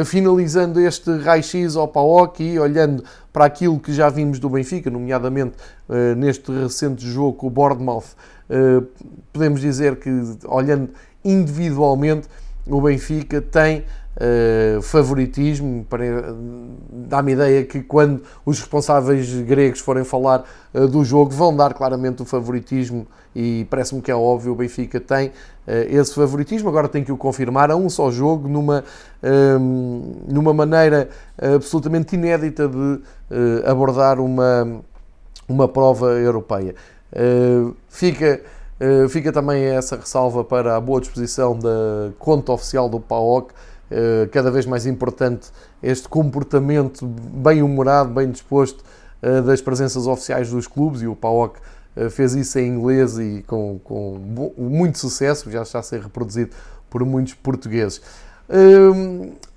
finalizando 0.06 0.80
este 0.80 1.10
raio-x 1.18 1.74
ao 1.74 1.88
PAOK 1.88 2.40
e 2.40 2.58
olhando 2.58 3.04
para 3.30 3.44
aquilo 3.44 3.80
que 3.80 3.92
já 3.92 4.08
vimos 4.08 4.38
do 4.38 4.48
Benfica, 4.48 4.88
nomeadamente 4.88 5.56
neste 6.16 6.52
recente 6.52 7.04
jogo 7.04 7.34
com 7.34 7.48
o 7.48 7.50
Bournemouth, 7.50 8.14
podemos 9.32 9.60
dizer 9.60 9.96
que, 9.96 10.08
olhando 10.46 10.90
individualmente, 11.24 12.28
o 12.66 12.80
Benfica 12.80 13.40
tem 13.40 13.84
uh, 14.16 14.82
favoritismo. 14.82 15.86
Dá-me 16.90 17.32
ideia 17.32 17.64
que 17.64 17.82
quando 17.82 18.22
os 18.44 18.58
responsáveis 18.60 19.32
gregos 19.42 19.80
forem 19.80 20.04
falar 20.04 20.44
uh, 20.72 20.86
do 20.86 21.04
jogo, 21.04 21.30
vão 21.30 21.54
dar 21.54 21.74
claramente 21.74 22.22
o 22.22 22.24
favoritismo 22.24 23.06
e 23.34 23.66
parece-me 23.70 24.02
que 24.02 24.10
é 24.10 24.14
óbvio, 24.14 24.52
o 24.52 24.54
Benfica 24.54 25.00
tem 25.00 25.28
uh, 25.28 25.32
esse 25.88 26.14
favoritismo. 26.14 26.68
Agora 26.68 26.88
tem 26.88 27.02
que 27.02 27.12
o 27.12 27.16
confirmar 27.16 27.70
a 27.70 27.76
um 27.76 27.88
só 27.88 28.10
jogo, 28.10 28.48
numa, 28.48 28.84
ehm, 29.22 30.02
numa 30.28 30.52
maneira 30.52 31.08
absolutamente 31.54 32.14
inédita 32.14 32.68
de 32.68 33.00
abordar 33.64 34.20
uma, 34.20 34.82
uma 35.48 35.66
prova 35.66 36.12
europeia. 36.12 36.74
fica. 37.88 38.40
Fica 39.08 39.32
também 39.32 39.64
essa 39.64 39.96
ressalva 39.96 40.42
para 40.42 40.76
a 40.76 40.80
boa 40.80 41.00
disposição 41.00 41.58
da 41.58 42.10
conta 42.18 42.52
oficial 42.52 42.88
do 42.88 42.98
PAOC, 42.98 43.52
eh, 43.94 44.26
cada 44.32 44.50
vez 44.50 44.64
mais 44.64 44.86
importante 44.86 45.50
este 45.82 46.08
comportamento 46.08 47.06
bem 47.06 47.62
humorado, 47.62 48.08
bem 48.10 48.30
disposto 48.30 48.82
eh, 49.20 49.42
das 49.42 49.60
presenças 49.60 50.06
oficiais 50.06 50.48
dos 50.48 50.66
clubes 50.66 51.02
e 51.02 51.06
o 51.06 51.14
PAOC 51.14 51.58
eh, 51.94 52.08
fez 52.08 52.34
isso 52.34 52.58
em 52.58 52.68
inglês 52.68 53.18
e 53.18 53.44
com, 53.46 53.78
com 53.84 54.18
muito 54.56 54.98
sucesso, 54.98 55.50
já 55.50 55.60
está 55.60 55.80
a 55.80 55.82
ser 55.82 56.00
reproduzido 56.00 56.52
por 56.88 57.04
muitos 57.04 57.34
portugueses. 57.34 58.00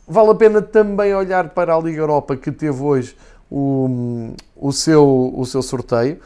Vale 0.07 0.29
a 0.29 0.35
pena 0.35 0.61
também 0.61 1.15
olhar 1.15 1.49
para 1.49 1.73
a 1.73 1.79
Liga 1.79 1.99
Europa 1.99 2.35
que 2.35 2.51
teve 2.51 2.81
hoje 2.81 3.15
o, 3.49 4.33
o, 4.55 4.71
seu, 4.71 5.33
o 5.35 5.45
seu 5.45 5.61
sorteio. 5.61 6.19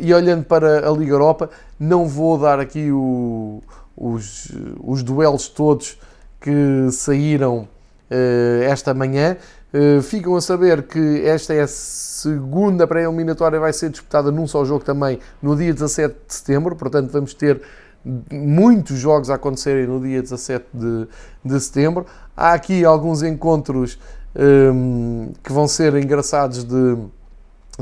E 0.00 0.12
olhando 0.12 0.44
para 0.44 0.88
a 0.88 0.92
Liga 0.92 1.12
Europa, 1.12 1.48
não 1.80 2.06
vou 2.06 2.38
dar 2.38 2.60
aqui 2.60 2.90
o, 2.90 3.62
os, 3.96 4.52
os 4.82 5.02
duelos 5.02 5.48
todos 5.48 5.98
que 6.40 6.90
saíram 6.90 7.68
uh, 8.10 8.62
esta 8.64 8.92
manhã. 8.92 9.36
Uh, 9.72 10.02
ficam 10.02 10.36
a 10.36 10.40
saber 10.40 10.82
que 10.84 11.22
esta 11.26 11.52
é 11.52 11.62
a 11.62 11.66
segunda 11.66 12.86
pré-eliminatória, 12.86 13.58
vai 13.58 13.72
ser 13.72 13.90
disputada 13.90 14.30
num 14.30 14.46
só 14.46 14.64
jogo 14.64 14.84
também 14.84 15.18
no 15.42 15.56
dia 15.56 15.72
17 15.72 16.14
de 16.28 16.34
setembro, 16.34 16.76
portanto 16.76 17.10
vamos 17.10 17.34
ter 17.34 17.60
muitos 18.30 18.98
jogos 18.98 19.30
a 19.30 19.34
acontecerem 19.34 19.86
no 19.86 20.00
dia 20.00 20.20
17 20.20 20.66
de, 20.72 21.08
de 21.44 21.60
setembro. 21.60 22.06
Há 22.36 22.52
aqui 22.52 22.84
alguns 22.84 23.22
encontros 23.22 23.98
ehm, 24.34 25.32
que 25.42 25.50
vão 25.52 25.66
ser 25.66 25.96
engraçados 25.96 26.64
de, 26.64 26.96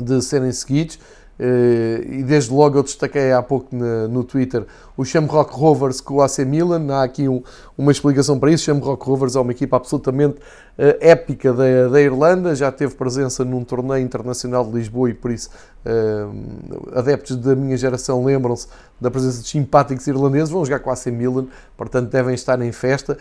de 0.01 0.21
serem 0.21 0.51
seguidos. 0.51 0.97
Uh, 1.39 2.03
e 2.13 2.23
desde 2.23 2.53
logo 2.53 2.77
eu 2.77 2.83
destaquei 2.83 3.31
há 3.31 3.41
pouco 3.41 3.75
no 3.75 4.23
Twitter 4.23 4.65
o 4.95 5.03
Shamrock 5.03 5.51
Rovers 5.53 5.99
com 5.99 6.15
o 6.15 6.21
AC 6.21 6.39
Milan. 6.39 6.93
Há 6.93 7.03
aqui 7.03 7.27
um, 7.27 7.41
uma 7.77 7.91
explicação 7.91 8.39
para 8.39 8.51
isso. 8.51 8.65
Shamrock 8.65 9.05
Rovers 9.05 9.35
é 9.35 9.39
uma 9.39 9.51
equipa 9.51 9.77
absolutamente 9.77 10.37
uh, 10.37 10.97
épica 10.99 11.53
da, 11.53 11.87
da 11.89 12.01
Irlanda, 12.01 12.55
já 12.55 12.71
teve 12.71 12.95
presença 12.95 13.43
num 13.43 13.63
torneio 13.63 14.03
internacional 14.03 14.65
de 14.65 14.71
Lisboa 14.73 15.09
e 15.09 15.13
por 15.13 15.31
isso 15.31 15.49
uh, 15.85 16.97
adeptos 16.97 17.35
da 17.37 17.55
minha 17.55 17.75
geração 17.77 18.23
lembram-se 18.23 18.67
da 19.01 19.11
presença 19.11 19.41
de 19.41 19.47
simpáticos 19.47 20.07
irlandeses. 20.07 20.49
Vão 20.49 20.63
jogar 20.63 20.79
com 20.79 20.89
o 20.89 20.93
AC 20.93 21.07
Milan, 21.07 21.47
portanto 21.75 22.09
devem 22.09 22.33
estar 22.33 22.61
em 22.61 22.71
festa. 22.71 23.17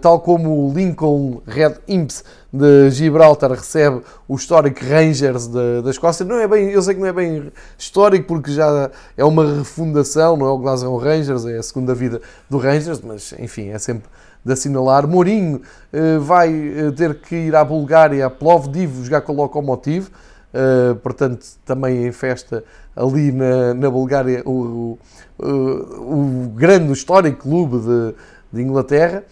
tal 0.00 0.20
como 0.20 0.68
o 0.68 0.72
Lincoln 0.72 1.42
Red 1.46 1.74
Imps 1.86 2.24
de 2.50 2.90
Gibraltar 2.90 3.50
recebe 3.50 4.00
o 4.26 4.34
histórico 4.34 4.82
Rangers 4.82 5.46
da, 5.48 5.82
da 5.82 5.90
Escócia. 5.90 6.24
Não 6.24 6.36
é 6.36 6.48
bem, 6.48 6.70
eu 6.70 6.80
sei 6.80 6.94
que 6.94 7.00
não 7.00 7.06
é 7.06 7.12
bem 7.12 7.52
histórico 7.76 8.26
porque 8.26 8.52
já 8.52 8.90
é 9.16 9.24
uma 9.24 9.58
refundação, 9.58 10.36
não 10.36 10.46
é 10.46 10.50
o 10.50 10.58
Glasgow 10.58 10.96
Rangers, 10.96 11.44
é 11.44 11.58
a 11.58 11.62
segunda 11.62 11.94
vida 11.94 12.22
do 12.48 12.56
Rangers, 12.56 13.00
mas 13.00 13.34
enfim, 13.38 13.68
é 13.68 13.78
sempre 13.88 14.10
de 14.44 14.52
assinalar. 14.52 15.06
Mourinho 15.06 15.56
uh, 15.92 16.20
vai 16.20 16.50
eh, 16.50 16.90
ter 16.92 17.20
que 17.20 17.34
ir 17.34 17.56
à 17.56 17.64
Bulgária, 17.64 18.26
a 18.26 18.30
Plovdiv, 18.30 19.04
jogar 19.04 19.22
com 19.22 19.32
o 19.32 19.36
Lokomotiv, 19.36 20.08
uh, 20.08 20.94
portanto, 20.96 21.46
também 21.64 22.06
em 22.06 22.12
festa 22.12 22.62
ali 22.94 23.32
na, 23.32 23.74
na 23.74 23.90
Bulgária, 23.90 24.42
o, 24.44 24.98
o, 25.38 25.44
o 25.44 26.48
grande, 26.54 26.92
histórico 26.92 27.42
clube 27.42 27.78
de, 27.78 28.14
de 28.52 28.62
Inglaterra. 28.62 29.24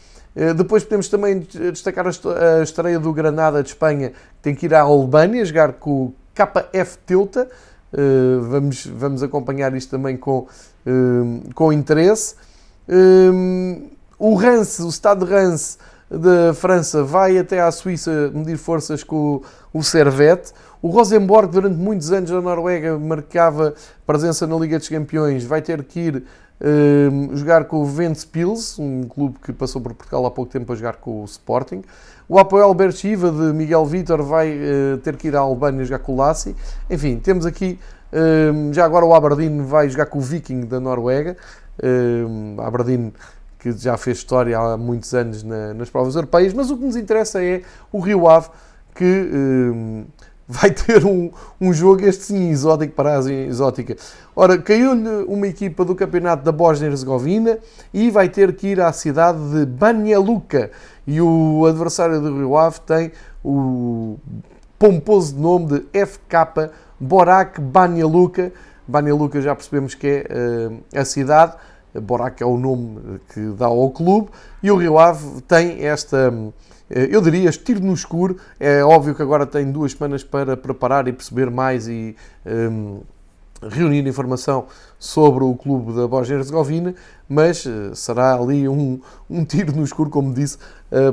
Depois 0.55 0.85
podemos 0.85 1.09
também 1.09 1.47
destacar 1.73 2.07
a 2.07 2.63
estreia 2.63 3.01
do 3.01 3.11
Granada 3.11 3.63
de 3.63 3.71
Espanha, 3.71 4.11
que 4.11 4.43
tem 4.43 4.55
que 4.55 4.67
ir 4.67 4.75
à 4.75 4.83
Albânia 4.83 5.43
jogar 5.47 5.73
com 5.73 5.91
o 5.91 6.15
KF 6.35 6.99
Teuta. 7.07 7.49
Vamos, 8.43 8.87
vamos 8.87 9.23
acompanhar 9.23 9.75
isto 9.75 9.91
também 9.91 10.15
com, 10.19 10.47
com 11.55 11.73
interesse. 11.73 12.35
O 14.19 14.35
Rance, 14.35 14.83
o 14.83 14.89
Estado 14.89 15.27
de 15.27 15.33
Rance 15.33 15.77
da 16.11 16.55
França, 16.55 17.05
vai 17.05 17.37
até 17.37 17.61
à 17.61 17.71
Suíça 17.71 18.31
medir 18.33 18.57
forças 18.57 19.05
com 19.05 19.43
o 19.75 19.83
Servette. 19.83 20.53
O 20.81 20.89
Rosenborg, 20.89 21.53
durante 21.53 21.77
muitos 21.77 22.11
anos 22.13 22.31
na 22.31 22.41
Noruega, 22.41 22.99
marcava 22.99 23.75
presença 24.07 24.47
na 24.47 24.57
Liga 24.57 24.79
dos 24.79 24.89
Campeões, 24.89 25.45
vai 25.45 25.61
ter 25.61 25.83
que 25.85 26.01
ir 26.01 26.17
uh, 26.17 27.37
jogar 27.37 27.65
com 27.65 27.83
o 27.83 27.85
Ventspils, 27.85 28.79
um 28.79 29.03
clube 29.03 29.37
que 29.45 29.53
passou 29.53 29.83
por 29.83 29.93
Portugal 29.93 30.25
há 30.25 30.31
pouco 30.31 30.51
tempo 30.51 30.73
a 30.73 30.77
jogar 30.77 30.97
com 30.97 31.21
o 31.21 31.25
Sporting. 31.25 31.83
O 32.29 32.39
Apoel 32.39 32.73
Berchiva, 32.73 33.31
de 33.31 33.53
Miguel 33.53 33.85
Vitor, 33.85 34.23
vai 34.23 34.57
uh, 34.57 34.99
ter 34.99 35.17
que 35.17 35.29
ir 35.29 35.37
à 35.37 35.41
Albânia 35.41 35.85
jogar 35.85 35.99
com 35.99 36.15
o 36.15 36.17
Lassi. 36.17 36.57
Enfim, 36.89 37.19
temos 37.19 37.45
aqui, 37.45 37.79
uh, 38.13 38.73
já 38.73 38.85
agora 38.85 39.05
o 39.05 39.15
Aberdeen 39.15 39.63
vai 39.63 39.89
jogar 39.91 40.07
com 40.07 40.19
o 40.19 40.23
Viking 40.23 40.63
da 40.63 40.81
Noruega. 40.81 41.37
Uh, 41.79 42.61
Aberdeen 42.63 43.13
que 43.73 43.83
já 43.83 43.97
fez 43.97 44.19
história 44.19 44.59
há 44.59 44.77
muitos 44.77 45.13
anos 45.15 45.43
na, 45.43 45.75
nas 45.75 45.91
provas 45.91 46.15
europeias, 46.15 46.53
mas 46.53 46.71
o 46.71 46.77
que 46.77 46.85
nos 46.85 46.97
interessa 46.97 47.43
é 47.43 47.63
o 47.93 48.01
Rio 48.01 48.29
Ave, 48.29 48.49
que 48.95 49.05
um, 49.05 50.05
vai 50.49 50.71
ter 50.71 51.05
um, 51.05 51.31
um 51.61 51.73
jogo, 51.73 52.05
este 52.05 52.25
sim, 52.25 52.51
exótico 52.51 52.95
para 52.95 53.19
a 53.19 53.33
exótica. 53.33 53.97
Ora, 54.35 54.59
caiu-lhe 54.59 55.25
uma 55.27 55.47
equipa 55.49 55.85
do 55.85 55.95
campeonato 55.95 56.45
da 56.45 56.53
Bósnia-Herzegovina 56.53 57.59
e 57.93 58.11
vai 58.11 58.29
ter 58.29 58.55
que 58.55 58.69
ir 58.69 58.81
à 58.81 58.93
cidade 58.93 59.39
de 59.51 59.67
Banja 59.67 60.19
Luka. 60.19 60.71
E 61.07 61.21
o 61.21 61.67
adversário 61.67 62.21
do 62.21 62.37
Rio 62.37 62.57
Ave 62.57 62.81
tem 62.81 63.13
o 63.45 64.19
pomposo 64.79 65.37
nome 65.37 65.67
de 65.67 66.07
FK 66.07 66.71
Borac 67.01 67.61
Banja 67.61 68.07
Luka. 68.07 68.53
Banja 68.87 69.15
Luka 69.15 69.41
já 69.41 69.55
percebemos 69.55 69.95
que 69.95 70.07
é 70.07 70.27
uh, 70.31 71.01
a 71.01 71.05
cidade 71.05 71.57
Borac 72.01 72.43
é 72.43 72.47
o 72.47 72.57
nome 72.57 73.21
que 73.33 73.41
dá 73.59 73.67
ao 73.67 73.91
clube, 73.91 74.29
e 74.63 74.71
o 74.71 74.77
Rio 74.77 74.99
Ave 74.99 75.41
tem 75.43 75.85
esta, 75.85 76.33
eh, 76.91 77.09
eu 77.11 77.21
diria, 77.21 77.49
este 77.49 77.65
tiro 77.65 77.81
no 77.81 77.93
escuro. 77.93 78.37
É 78.59 78.83
óbvio 78.85 79.15
que 79.15 79.23
agora 79.23 79.47
tem 79.47 79.71
duas 79.71 79.93
semanas 79.93 80.25
para 80.25 80.57
preparar 80.57 81.07
e 81.09 81.13
perceber 81.13 81.51
mais 81.51 81.89
e 81.89 82.17
um, 82.47 83.01
reunir 83.63 84.07
informação 84.07 84.67
sobre 84.99 85.45
o 85.45 85.55
clube 85.55 85.93
da 85.95 86.07
Bósnia-Herzegovina, 86.07 86.95
mas 87.29 87.65
uh, 87.65 87.95
será 87.95 88.35
ali 88.35 88.69
um, 88.69 89.01
um 89.29 89.45
tiro 89.45 89.75
no 89.75 89.85
escuro, 89.85 90.11
como 90.11 90.33
disse, 90.33 90.59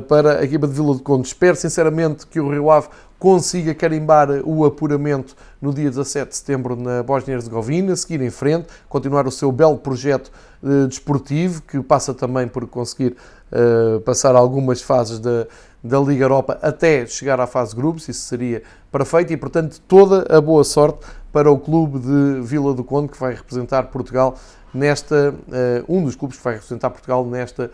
para 0.08 0.38
a 0.38 0.44
equipa 0.44 0.68
de 0.68 0.72
Vila 0.72 0.94
do 0.94 1.02
Conde. 1.02 1.26
Espero 1.26 1.56
sinceramente 1.56 2.26
que 2.28 2.38
o 2.38 2.48
Rio 2.48 2.70
Ave 2.70 2.88
consiga 3.24 3.74
carimbar 3.74 4.28
o 4.44 4.66
apuramento 4.66 5.34
no 5.58 5.72
dia 5.72 5.88
17 5.88 6.28
de 6.28 6.36
setembro 6.36 6.76
na 6.76 7.02
Bósnia-Herzegovina, 7.02 7.96
seguir 7.96 8.20
em 8.20 8.28
frente, 8.28 8.66
continuar 8.86 9.26
o 9.26 9.30
seu 9.30 9.50
belo 9.50 9.78
projeto 9.78 10.30
uh, 10.62 10.86
desportivo, 10.86 11.62
que 11.62 11.82
passa 11.82 12.12
também 12.12 12.46
por 12.46 12.66
conseguir 12.66 13.16
uh, 13.50 13.98
passar 14.00 14.36
algumas 14.36 14.82
fases 14.82 15.18
da, 15.20 15.46
da 15.82 15.98
Liga 16.00 16.26
Europa 16.26 16.58
até 16.60 17.06
chegar 17.06 17.40
à 17.40 17.46
fase 17.46 17.74
grupos, 17.74 18.06
isso 18.10 18.28
seria 18.28 18.62
perfeito 18.92 19.32
e, 19.32 19.38
portanto, 19.38 19.80
toda 19.88 20.26
a 20.28 20.38
boa 20.38 20.62
sorte 20.62 20.98
para 21.32 21.50
o 21.50 21.58
clube 21.58 22.00
de 22.00 22.42
Vila 22.42 22.74
do 22.74 22.84
Conde, 22.84 23.08
que 23.08 23.18
vai 23.18 23.32
representar 23.32 23.84
Portugal 23.84 24.34
nesta, 24.74 25.34
uh, 25.88 25.96
um 25.96 26.04
dos 26.04 26.14
clubes 26.14 26.36
que 26.36 26.44
vai 26.44 26.56
representar 26.56 26.90
Portugal 26.90 27.24
nesta 27.24 27.70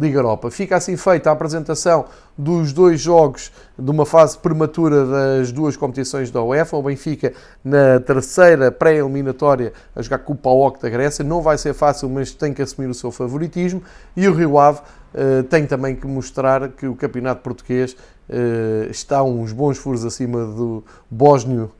Liga 0.00 0.18
Europa. 0.18 0.50
Fica 0.50 0.76
assim 0.76 0.96
feita 0.96 1.28
a 1.28 1.32
apresentação 1.32 2.04
dos 2.38 2.72
dois 2.72 3.00
jogos 3.00 3.50
de 3.76 3.90
uma 3.90 4.06
fase 4.06 4.38
prematura 4.38 5.04
das 5.04 5.50
duas 5.50 5.76
competições 5.76 6.30
da 6.30 6.40
UEFA. 6.40 6.76
O 6.76 6.82
Benfica 6.82 7.32
na 7.64 7.98
terceira 7.98 8.70
pré-eliminatória 8.70 9.72
a 9.94 10.02
jogar 10.02 10.18
com 10.18 10.34
o 10.34 10.36
PAOK 10.36 10.80
da 10.80 10.88
Grécia. 10.88 11.24
Não 11.24 11.42
vai 11.42 11.58
ser 11.58 11.74
fácil, 11.74 12.08
mas 12.08 12.30
tem 12.32 12.54
que 12.54 12.62
assumir 12.62 12.86
o 12.86 12.94
seu 12.94 13.10
favoritismo. 13.10 13.82
E 14.16 14.28
o 14.28 14.34
Rio 14.34 14.56
Ave 14.58 14.80
uh, 14.80 15.42
tem 15.44 15.66
também 15.66 15.96
que 15.96 16.06
mostrar 16.06 16.68
que 16.68 16.86
o 16.86 16.94
campeonato 16.94 17.42
português 17.42 17.96
uh, 18.28 18.88
está 18.88 19.22
uns 19.24 19.52
bons 19.52 19.78
furos 19.78 20.04
acima 20.04 20.44
do 20.44 20.84
bósnio 21.10 21.72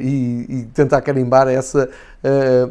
e, 0.00 0.46
e, 0.48 0.62
tentar 0.72 1.00
carimbar 1.00 1.48
essa, 1.48 1.90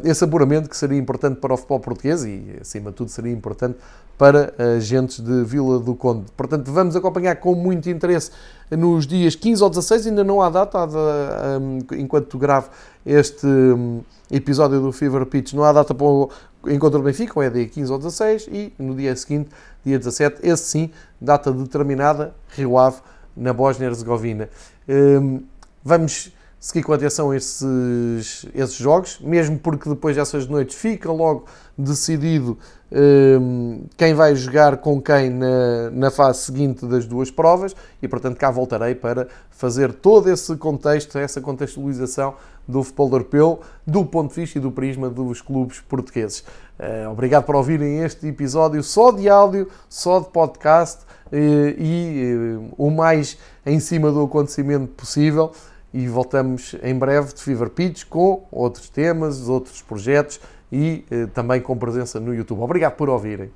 esse 0.02 0.24
apuramento 0.24 0.70
que 0.70 0.76
seria 0.76 0.96
importante 0.96 1.38
para 1.38 1.52
o 1.52 1.56
futebol 1.58 1.78
português 1.80 2.24
e, 2.24 2.56
acima 2.62 2.90
de 2.90 2.96
tudo, 2.96 3.10
seria 3.10 3.30
importante 3.30 3.76
para 4.18 4.52
agentes 4.76 5.20
de 5.20 5.44
Vila 5.44 5.78
do 5.78 5.94
Conde. 5.94 6.26
Portanto, 6.36 6.70
vamos 6.72 6.96
acompanhar 6.96 7.36
com 7.36 7.54
muito 7.54 7.88
interesse 7.88 8.32
nos 8.68 9.06
dias 9.06 9.36
15 9.36 9.62
ou 9.62 9.70
16, 9.70 10.08
ainda 10.08 10.24
não 10.24 10.42
há 10.42 10.50
data, 10.50 10.82
há 10.82 10.86
de, 10.86 11.62
um, 11.62 11.78
enquanto 11.96 12.36
gravo 12.36 12.68
este 13.06 13.46
um, 13.46 14.02
episódio 14.30 14.80
do 14.80 14.92
Fever 14.92 15.24
Pitch, 15.24 15.52
não 15.52 15.62
há 15.62 15.72
data 15.72 15.94
para 15.94 16.04
o 16.04 16.30
encontro 16.66 16.98
do 16.98 17.04
Benfica, 17.04 17.32
ou 17.36 17.42
é 17.42 17.48
dia 17.48 17.66
15 17.66 17.92
ou 17.92 17.98
16, 17.98 18.48
e 18.50 18.72
no 18.76 18.94
dia 18.94 19.14
seguinte, 19.14 19.50
dia 19.84 19.96
17, 19.96 20.40
esse 20.42 20.64
sim, 20.64 20.90
data 21.20 21.52
determinada, 21.52 22.34
Rio 22.50 22.76
Ave, 22.76 22.98
na 23.36 23.52
Bósnia-Herzegovina. 23.52 24.50
Um, 24.88 25.42
vamos 25.84 26.32
seguir 26.60 26.82
com 26.82 26.92
atenção 26.92 27.32
esses, 27.32 28.46
esses 28.54 28.74
jogos, 28.74 29.20
mesmo 29.20 29.58
porque 29.58 29.88
depois 29.88 30.16
dessas 30.16 30.46
noites 30.46 30.76
fica 30.76 31.10
logo 31.10 31.44
decidido 31.76 32.58
um, 32.90 33.84
quem 33.96 34.14
vai 34.14 34.34
jogar 34.34 34.78
com 34.78 35.00
quem 35.00 35.30
na, 35.30 35.90
na 35.90 36.10
fase 36.10 36.40
seguinte 36.40 36.86
das 36.86 37.06
duas 37.06 37.30
provas 37.30 37.76
e, 38.02 38.08
portanto, 38.08 38.36
cá 38.36 38.50
voltarei 38.50 38.94
para 38.94 39.28
fazer 39.50 39.92
todo 39.92 40.28
esse 40.30 40.56
contexto, 40.56 41.18
essa 41.18 41.40
contextualização 41.40 42.34
do 42.66 42.82
futebol 42.82 43.10
europeu, 43.12 43.60
do 43.86 44.04
ponto 44.04 44.34
de 44.34 44.40
vista 44.40 44.58
e 44.58 44.60
do 44.60 44.70
prisma 44.70 45.08
dos 45.08 45.40
clubes 45.40 45.80
portugueses. 45.80 46.40
Uh, 46.78 47.10
obrigado 47.10 47.44
por 47.44 47.56
ouvirem 47.56 48.00
este 48.00 48.26
episódio 48.26 48.82
só 48.82 49.10
de 49.10 49.28
áudio, 49.28 49.68
só 49.88 50.20
de 50.20 50.28
podcast 50.28 51.02
uh, 51.32 51.36
e 51.36 52.56
uh, 52.56 52.74
o 52.76 52.90
mais 52.90 53.38
em 53.64 53.80
cima 53.80 54.10
do 54.10 54.22
acontecimento 54.22 54.88
possível 54.88 55.52
e 55.92 56.06
voltamos 56.06 56.74
em 56.82 56.94
breve 56.94 57.32
de 57.34 57.42
Fever 57.42 57.70
Pitch 57.70 58.04
com 58.04 58.46
outros 58.50 58.88
temas, 58.88 59.48
outros 59.48 59.80
projetos 59.82 60.40
e 60.70 61.04
eh, 61.10 61.26
também 61.26 61.60
com 61.60 61.76
presença 61.76 62.20
no 62.20 62.34
YouTube. 62.34 62.60
Obrigado 62.60 62.94
por 62.94 63.08
ouvirem. 63.08 63.50